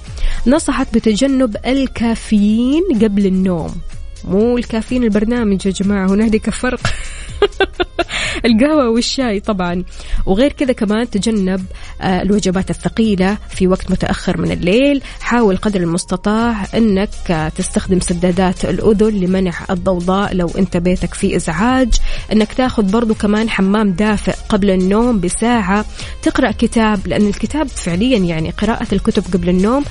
[0.46, 3.74] نصحت بتجنب الكافيين قبل النوم.
[4.28, 6.80] مو الكافيين البرنامج يا جماعة هنالك فرق.
[8.46, 9.84] القهوة والشاي طبعا.
[10.26, 11.64] وغير كذا كمان تجنب
[12.00, 15.02] آه، الوجبات الثقيلة في وقت متأخر من الليل.
[15.20, 21.94] حاول قدر المستطاع أنك آه، تستخدم سدادات الأذن لمنع الضوضاء لو أنت بيتك فيه إزعاج.
[22.32, 25.84] أنك تاخذ برضو كمان حمام دافئ قبل النوم بساعة.
[26.22, 29.84] تقرأ كتاب لأن الكتاب فعليا يعني قراءة الكتب قبل النوم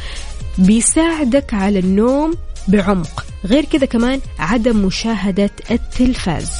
[0.57, 2.33] بيساعدك على النوم
[2.67, 3.25] بعمق.
[3.45, 6.51] غير كذا كمان عدم مشاهدة التلفاز.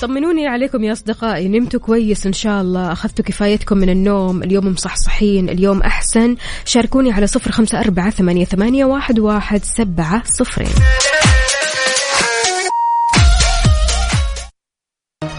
[0.00, 1.48] طمنوني عليكم يا أصدقائي.
[1.48, 2.92] نمتوا كويس إن شاء الله.
[2.92, 4.42] أخذتوا كفايتكم من النوم.
[4.42, 5.48] اليوم مصحصحين.
[5.48, 6.36] اليوم أحسن.
[6.64, 10.74] شاركوني على صفر خمسة أربعة ثمانية, ثمانية واحد, واحد سبعة صفرين.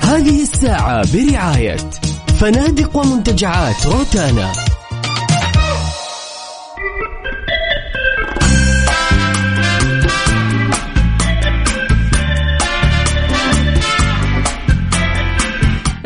[0.01, 1.77] هذه الساعة برعاية
[2.39, 4.70] فنادق ومنتجعات روتانا.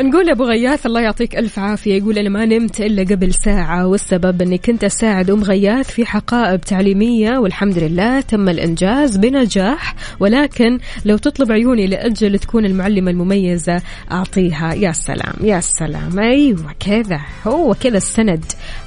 [0.06, 1.94] نقول أبو غياث الله يعطيك ألف عافية.
[1.94, 6.60] يقول أنا ما نمت إلا قبل ساعة والسبب إني كنت أساعد أم غياث في حقائب
[6.60, 9.94] تعليمية والحمد لله تم الإنجاز بنجاح.
[10.20, 13.82] ولكن لو تطلب عيوني لأجل تكون المعلمة المميزة
[14.12, 14.74] أعطيها.
[14.74, 16.18] يا سلام يا سلام.
[16.18, 17.20] أيوه كذا.
[17.46, 18.44] هو كذا السند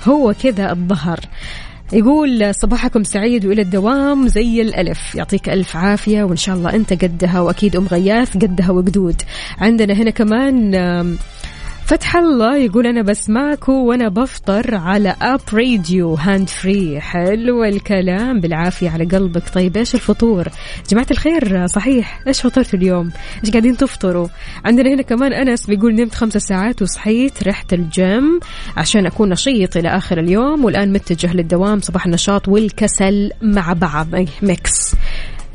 [0.07, 1.20] هو كذا الظهر.
[1.93, 5.15] يقول صباحكم سعيد وإلى الدوام زي الألف.
[5.15, 9.21] يعطيك ألف عافية وإن شاء الله أنت قدها وأكيد أم غياث قدها وقدود.
[9.57, 10.75] عندنا هنا كمان
[11.89, 18.39] فتح الله يقول أنا بسمعكم وأنا بفطر على app radio hand free حلو الكلام.
[18.39, 19.49] بالعافية على قلبك.
[19.53, 20.47] طيب إيش الفطور؟
[20.89, 22.21] جماعة الخير صحيح.
[22.27, 23.11] إيش فطرتوا اليوم؟
[23.43, 24.27] إيش قاعدين تفطروا؟
[24.65, 28.39] عندنا هنا كمان أنس بيقول نمت خمسة ساعات وصحيت رحت الجيم
[28.77, 34.07] عشان أكون نشيط إلى آخر اليوم والآن متجه للدوام صباح النشاط والكسل مع بعض.
[34.41, 34.95] mix.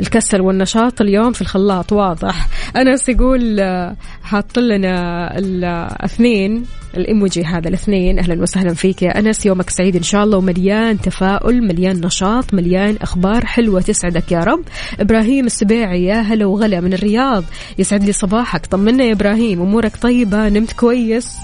[0.00, 2.48] الكسل والنشاط اليوم في الخلاط واضح.
[2.76, 6.64] أنس يقول آه، حاط لنا الاثنين
[6.96, 8.18] الإيموجي هذا الاثنين.
[8.18, 12.96] أهلا وسهلا فيك يا أنس يومك سعيد إن شاء الله ومليان تفاؤل مليان نشاط مليان
[13.02, 14.62] أخبار حلوة تسعدك يا رب.
[15.00, 17.44] إبراهيم السبيعي يا هلا وغلا من الرياض
[17.78, 18.66] يسعد لي صباحك.
[18.66, 21.36] طمنا يا إبراهيم أمورك طيبة نمت كويس.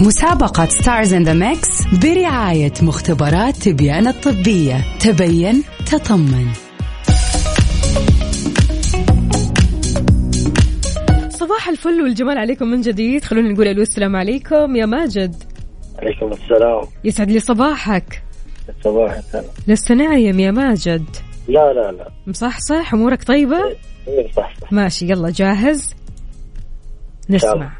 [0.00, 4.98] مسابقة Stars in the Mix برعاية مختبرات تبيان الطبية.
[5.00, 6.46] تبين تطمن.
[11.28, 13.24] صباح الفل والجمال عليكم من جديد.
[13.24, 14.76] خلونا نقول ألو السلام عليكم.
[14.76, 15.34] يا ماجد.
[15.98, 16.82] عليكم السلام.
[17.04, 18.22] يسعد لي صباحك.
[18.84, 19.42] صباح الخير.
[19.68, 21.04] لسه نايم يا ماجد.
[21.48, 22.10] لا لا لا.
[22.26, 23.76] مصحصح؟ أمورك طيبة؟
[24.08, 25.94] إيه صح صح ماشي يلا جاهز؟
[27.30, 27.79] نسمع.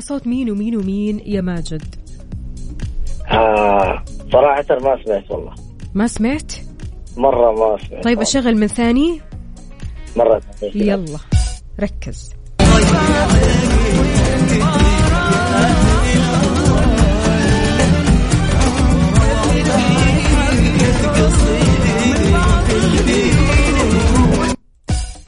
[0.00, 1.82] صوت مين ومين ومين يا ماجد؟
[3.30, 5.54] آه صراحة ما سمعت والله.
[5.94, 6.52] ما سمعت؟
[7.16, 8.04] مرة ما سمعت.
[8.04, 9.20] طيب أشغل من ثاني؟
[10.16, 10.92] مرة ثانية.
[10.92, 11.18] يلا
[11.80, 12.32] ركز.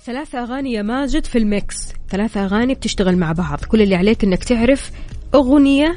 [0.04, 1.76] ثلاث أغاني يا ماجد في الميكس.
[2.14, 3.58] ثلاث أغاني بتشتغل مع بعض.
[3.68, 4.90] كل اللي عليك أنك تعرف
[5.34, 5.96] أغنية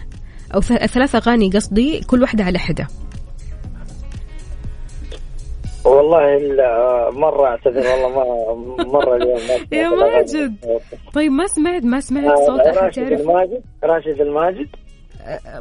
[0.55, 2.87] أو ثلاث أغاني قصدي كل واحدة على حدة.
[5.85, 9.89] والله ال- آه، مرة أعتذر والله ما مرة اليوم ما يا.
[9.89, 10.55] ماجد.
[11.13, 14.67] طيب ما سمعت ما سمعت آه، صوت راشد تعرف؟ الماجد؟ راشد الماجد؟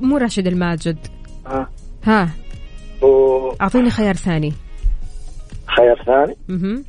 [0.00, 0.98] مو راشد الماجد.
[1.46, 1.68] ها
[2.04, 2.28] ها.
[3.02, 4.52] وخيار أعطيني خيار ثاني.
[6.06, 6.84] ثاني؟ مهم.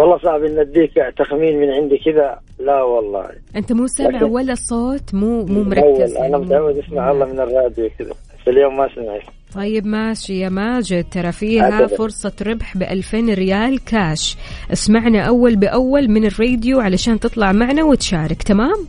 [0.00, 2.38] والله صعب إن أديك تخمين من عندي كذا.
[2.60, 3.26] لا والله.
[3.56, 6.16] أنت مو سامع لكن- ولا صوت؟ مو مو مركز.
[6.16, 6.36] أنا يعني.
[6.44, 8.10] متعود أسمع الله من الراديو كذا.
[8.10, 9.22] بس اليوم ما سمعت.
[9.54, 11.04] طيب ماشي يا ماجد.
[11.10, 11.86] ترى فيها.
[11.86, 14.36] فرصة ربح ب 2000 ريال كاش
[14.72, 18.42] اسمعنا أول بأول من الراديو علشان تطلع معنا وتشارك.
[18.42, 18.86] تمام؟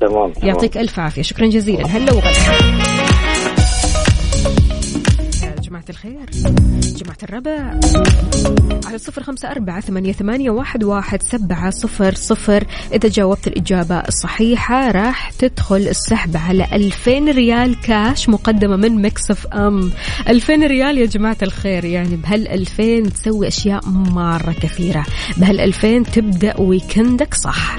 [0.00, 0.48] تمام تمام.
[0.48, 1.22] يعطيك ألف عافية.
[1.22, 1.86] شكرا جزيلا.
[1.86, 2.73] هلا وغلا.
[5.90, 6.30] الخير.
[6.80, 7.80] جماعة الربع.
[8.86, 12.64] على صفر خمسة أربعة ثمانية, ثمانية واحد, واحد سبعة صفر صفر.
[12.92, 19.92] إذا جاوبت الإجابة الصحيحة راح تدخل السحب على ألفين ريال كاش مقدمة من مكسف أم.
[20.28, 25.06] ألفين ريال يا جماعة الخير يعني بهالألفين تسوي أشياء مرة كثيرة.
[25.36, 27.78] بهالألفين تبدأ ويكندك صح.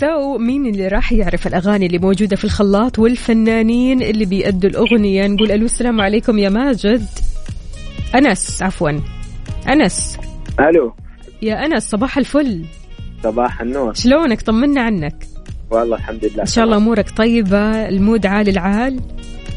[0.00, 5.52] so مين اللي راح يعرف الأغاني اللي موجودة في الخلاط والفنانين اللي بيأدوا الأغنية؟ نقول
[5.52, 7.06] ألو السلام عليكم يا ماجد.
[8.14, 8.90] أنس عفوا.
[9.68, 10.16] أنس.
[10.60, 10.94] ألو.
[11.42, 12.64] يا أنس صباح الفل.
[13.22, 13.94] صباح النور.
[13.94, 15.26] شلونك؟ طمنا عنك.
[15.70, 16.40] والله الحمد لله.
[16.40, 19.00] إن شاء الله أمورك طيبة ال mood عال العال.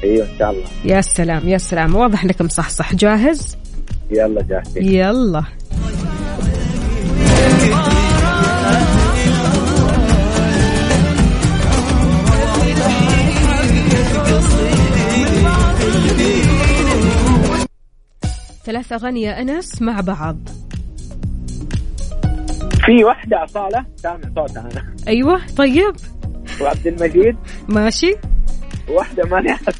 [0.04, 0.64] أيوه إن شاء الله.
[0.86, 1.96] يا سلام يا سلام.
[1.96, 2.96] واضح إنك مصحصح.
[2.96, 3.58] جاهز؟
[4.12, 4.84] يلا جاهزين.
[4.84, 5.44] يلا.
[18.72, 20.38] ثلاث أغاني يا أنس مع بعض.
[22.86, 24.96] في واحدة أصالة؟ سامع صوتها أنا.
[25.08, 25.96] أيوة طيب.
[26.62, 27.36] وعبد المجيد؟
[27.68, 28.16] ماشي.
[28.90, 29.74] واحدة ماني عارفة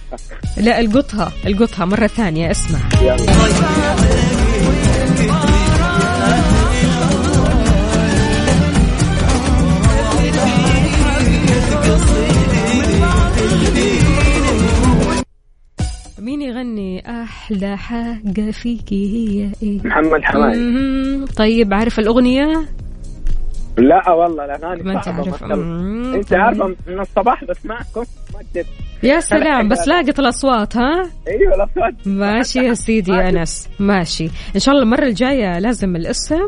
[0.58, 2.80] لا ألقطها ألقطها مرة ثانية أسمع.
[3.02, 4.21] مين
[17.08, 20.58] أحلى حاجة فيكي هي إيه؟ محمد حماي.
[20.58, 22.66] مم، طيب عارف الأغنية؟
[23.78, 25.44] لا والله الأغاني ما أنت عارف.
[25.44, 26.40] مم، أنت طيب.
[26.40, 28.66] عارفة من الصباح بسمعكم؟ ما قدرت
[29.04, 31.94] يا سلام بس لاقط الأصوات ها؟ أيوة الأصوات.
[32.08, 34.30] ماشي يا سيدي يا أنس ماشي.
[34.56, 36.40] إن شاء الله المرة الجاية لازم الاسم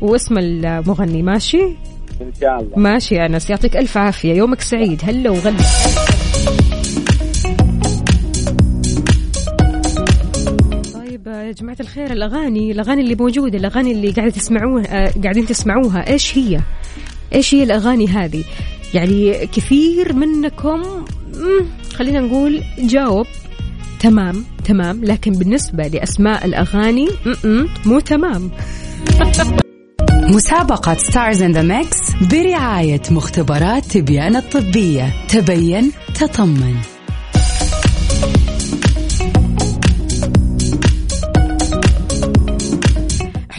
[0.00, 1.62] واسم المغني ماشي؟
[2.20, 2.78] إن شاء الله.
[2.78, 5.00] ماشي يا أنس يعطيك ألف عافية يومك سعيد.
[5.04, 5.56] هلا وغلا.
[11.52, 16.38] يا جماعة الخير الأغاني الأغاني اللي موجودة الأغاني اللي قاعدة تسمعوها آه، قاعدين تسمعوها إيش
[16.38, 16.60] هي؟
[17.34, 18.44] إيش هي الأغاني هذه؟
[18.94, 21.04] يعني كثير منكم
[21.94, 23.26] خلينا نقول جاوب
[24.00, 27.08] تمام تمام لكن بالنسبة لأسماء الأغاني
[27.86, 28.50] مو تمام
[30.34, 31.98] مسابقة Stars in the Mix
[32.30, 36.91] برعاية مختبرات تبيان الطبية تبين تطمن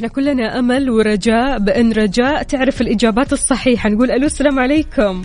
[0.04, 3.90] إحنا كلنا أمل ورجاء بأن رجاء تعرف الإجابات الصحيحة.
[3.90, 5.24] نقول ألو السلام عليكم.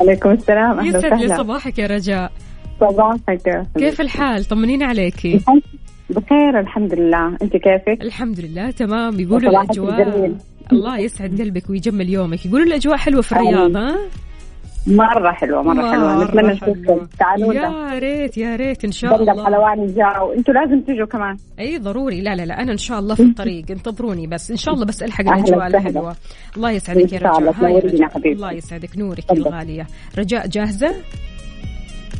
[0.00, 0.78] وعليكم السلام.
[0.78, 1.36] أهلا يسعد لي وسهلا.
[1.36, 2.32] صباحك يا رجاء.
[2.80, 5.40] صباحك كيف الحال؟ طمنينا عليكي
[6.10, 7.36] بخير الحمد لله.
[7.42, 9.20] أنت كيفك؟ الحمد لله تمام.
[9.20, 10.34] يقولوا الاجواء.
[10.72, 12.46] الله يسعد قلبك ويجمل يومك.
[12.46, 13.96] يقولوا الأجواء حلوة في الرياض ها؟
[14.86, 16.24] مرة حلوة مرة, حلوة.
[16.24, 19.32] نتمنى نشوفكم تعالوا يا ريت يا ريت إن شاء الله.
[19.32, 21.36] الحلواني جاء أنتوا لازم تيجوا كمان.
[21.58, 22.20] أي ضروري.
[22.20, 23.70] لا لا لا أنا إن شاء الله في الطريق.
[23.70, 24.50] انتظروني بس.
[24.50, 25.66] إن شاء الله بس ألحق الأجواء.
[25.66, 26.16] الحلوة.
[26.56, 27.64] الله يسعدك يا رجاء.
[27.64, 28.32] هاي رجاء.
[28.32, 28.98] الله يسعدك.
[28.98, 29.46] نورك يا تفضل.
[29.46, 29.86] الغاليه
[30.18, 30.94] رجاء جاهزة؟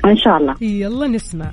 [0.05, 0.55] إن شاء الله.
[0.61, 1.51] يلا نسمع.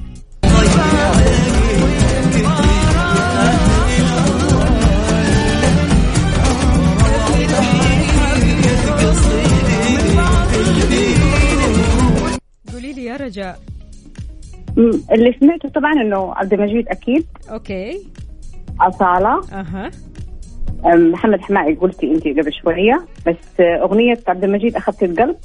[12.99, 13.59] لي يا رجاء؟
[15.11, 17.25] اللي سمعته طبعا إنه عبد المجيد أكيد.
[17.51, 17.99] أوكي.
[18.81, 19.41] أصالة.
[19.53, 19.91] أها.
[20.85, 25.35] محمد حمائي قلتي أنت قبل شوية بس أغنية عبد المجيد أخذت القلب.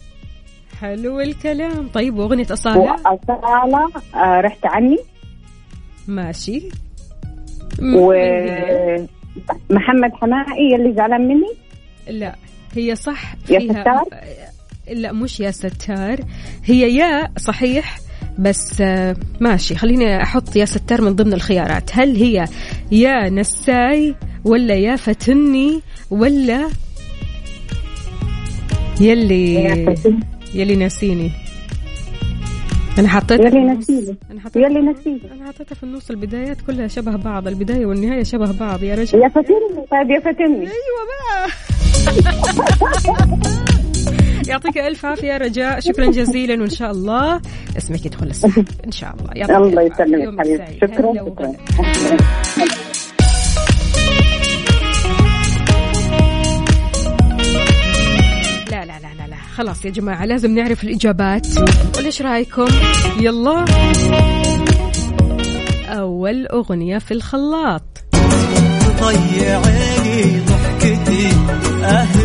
[0.80, 1.88] حلو الكلام.
[1.88, 4.98] طيب وأغنية أصالة؟ وأصالة آه، رحت عني.
[6.08, 6.62] ماشي.
[7.82, 9.08] ومحمد
[10.14, 11.52] حمائي يلي زعلان مني؟
[12.08, 12.34] لا
[12.74, 14.04] هي صح يا فيها ستار؟
[14.92, 16.20] لا مش يا ستار.
[16.64, 17.98] هي يا صحيح
[18.38, 21.90] بس آه، ماشي خليني أحط يا ستار من ضمن الخيارات.
[21.92, 22.44] هل هي
[22.92, 24.14] يا نساي
[24.44, 25.80] ولا يا فتني
[26.10, 26.68] ولا
[29.00, 29.94] يلي.
[30.54, 31.30] يلي ناسيني
[32.98, 33.60] أنا حطيتها يلي.
[33.60, 34.16] نسيني.
[34.30, 35.20] أنا حطيتها يلي نسيني.
[35.32, 36.10] أنا حطيتها في النص.
[36.10, 37.48] البدايات كلها شبه بعض.
[37.48, 38.82] البداية والنهاية شبه بعض.
[38.82, 39.18] يا رجل.
[39.18, 39.86] يا فتني.
[39.90, 40.60] طيب يا فتني.
[40.60, 41.48] أيوه بقى.
[44.48, 45.80] يعطيك ألف عافية يا رجاء.
[45.80, 47.40] شكرا جزيلا وإن شاء الله
[47.76, 49.30] اسمك يدخل السحب إن شاء الله.
[49.36, 49.82] يعطيك الله.
[49.82, 50.44] يسلمك.
[50.80, 51.52] شكرا شكرا.
[58.70, 59.36] لا لا لا لا لا.
[59.54, 61.46] خلاص يا جماعة لازم نعرف الإجابات.
[61.96, 62.66] ولا إيش رأيكم؟
[63.20, 63.64] يلا.
[65.88, 67.82] أول أغنية في الخلاط.
[69.00, 71.28] ضيعيني ضحكتي
[71.84, 72.23] أهل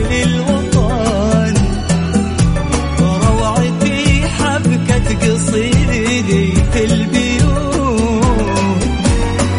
[5.21, 7.49] قصيدي في البيوت.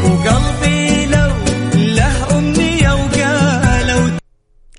[0.04, 1.32] وقلبي لو
[1.74, 4.18] له أمنية وقالوا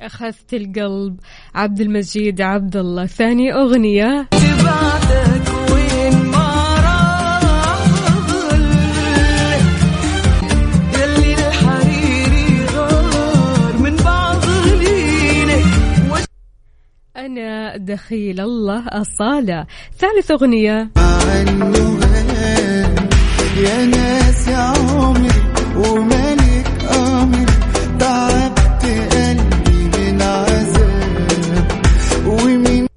[0.02, 1.20] أخذت القلب.
[1.56, 3.06] عبد المجيد عبد الله.
[3.06, 4.30] ثاني أغنية.
[17.26, 19.66] أنا دخيل الله أصالة.
[20.00, 20.90] ثالث أغنية.
[23.58, 25.42] يا ناس يا عمري
[25.76, 26.68] وملك
[26.98, 27.46] أمري
[28.00, 31.68] تعبت قلبي من عذاب.
[32.28, 32.88] ومن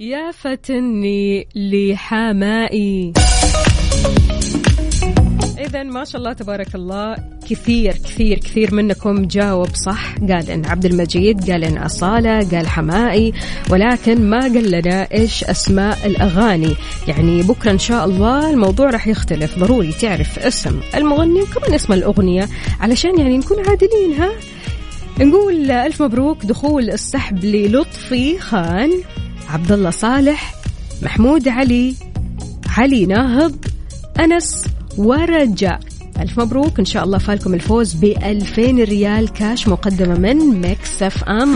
[0.00, 3.12] يا فتني لحمائي.
[5.70, 7.16] إذا ما شاء الله تبارك الله.
[7.50, 10.14] كثير كثير كثير منكم جاوب صح.
[10.18, 13.32] قال إن عبد المجيد قال إن أصالة قال حمائي.
[13.70, 16.76] ولكن ما قال لنا إيش أسماء الأغاني.
[17.08, 19.58] يعني بكرة إن شاء الله الموضوع راح يختلف.
[19.58, 22.48] ضروري تعرف اسم المغني وكمان اسم الأغنية
[22.80, 24.30] علشان يعني نكون عادلين ها؟
[25.20, 28.90] نقول ألف مبروك دخول السحب للطفي خان
[29.48, 30.54] عبد الله صالح
[31.02, 31.94] محمود علي
[32.76, 33.56] علي ناهض
[34.20, 34.64] أنس
[34.98, 35.80] ورجاء
[36.20, 36.78] ألف مبروك.
[36.78, 41.54] إن شاء الله فالكم الفوز ب 2000 ريال كاش مقدمة من Mix FM.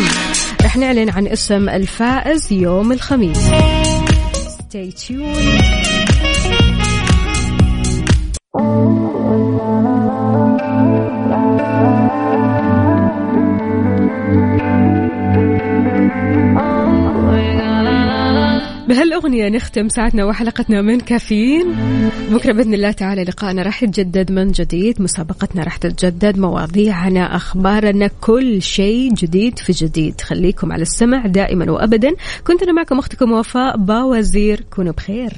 [0.62, 3.39] رح نعلن عن اسم الفائز يوم الخميس.
[4.70, 6.04] Stay tuned.
[18.89, 21.76] بهالأغنية نختم ساعتنا وحلقتنا من كافيين.
[22.30, 28.62] بكرة بإذن الله تعالى لقائنا راح يتجدد من جديد مسابقتنا راح تتجدد مواضيعنا أخبارنا كل
[28.62, 30.20] شيء جديد في جديد.
[30.20, 32.14] خليكم على السمع دائما وأبدا.
[32.47, 35.32] كنت أنا معكم أختكم وفاء باوزير كونوا بخير.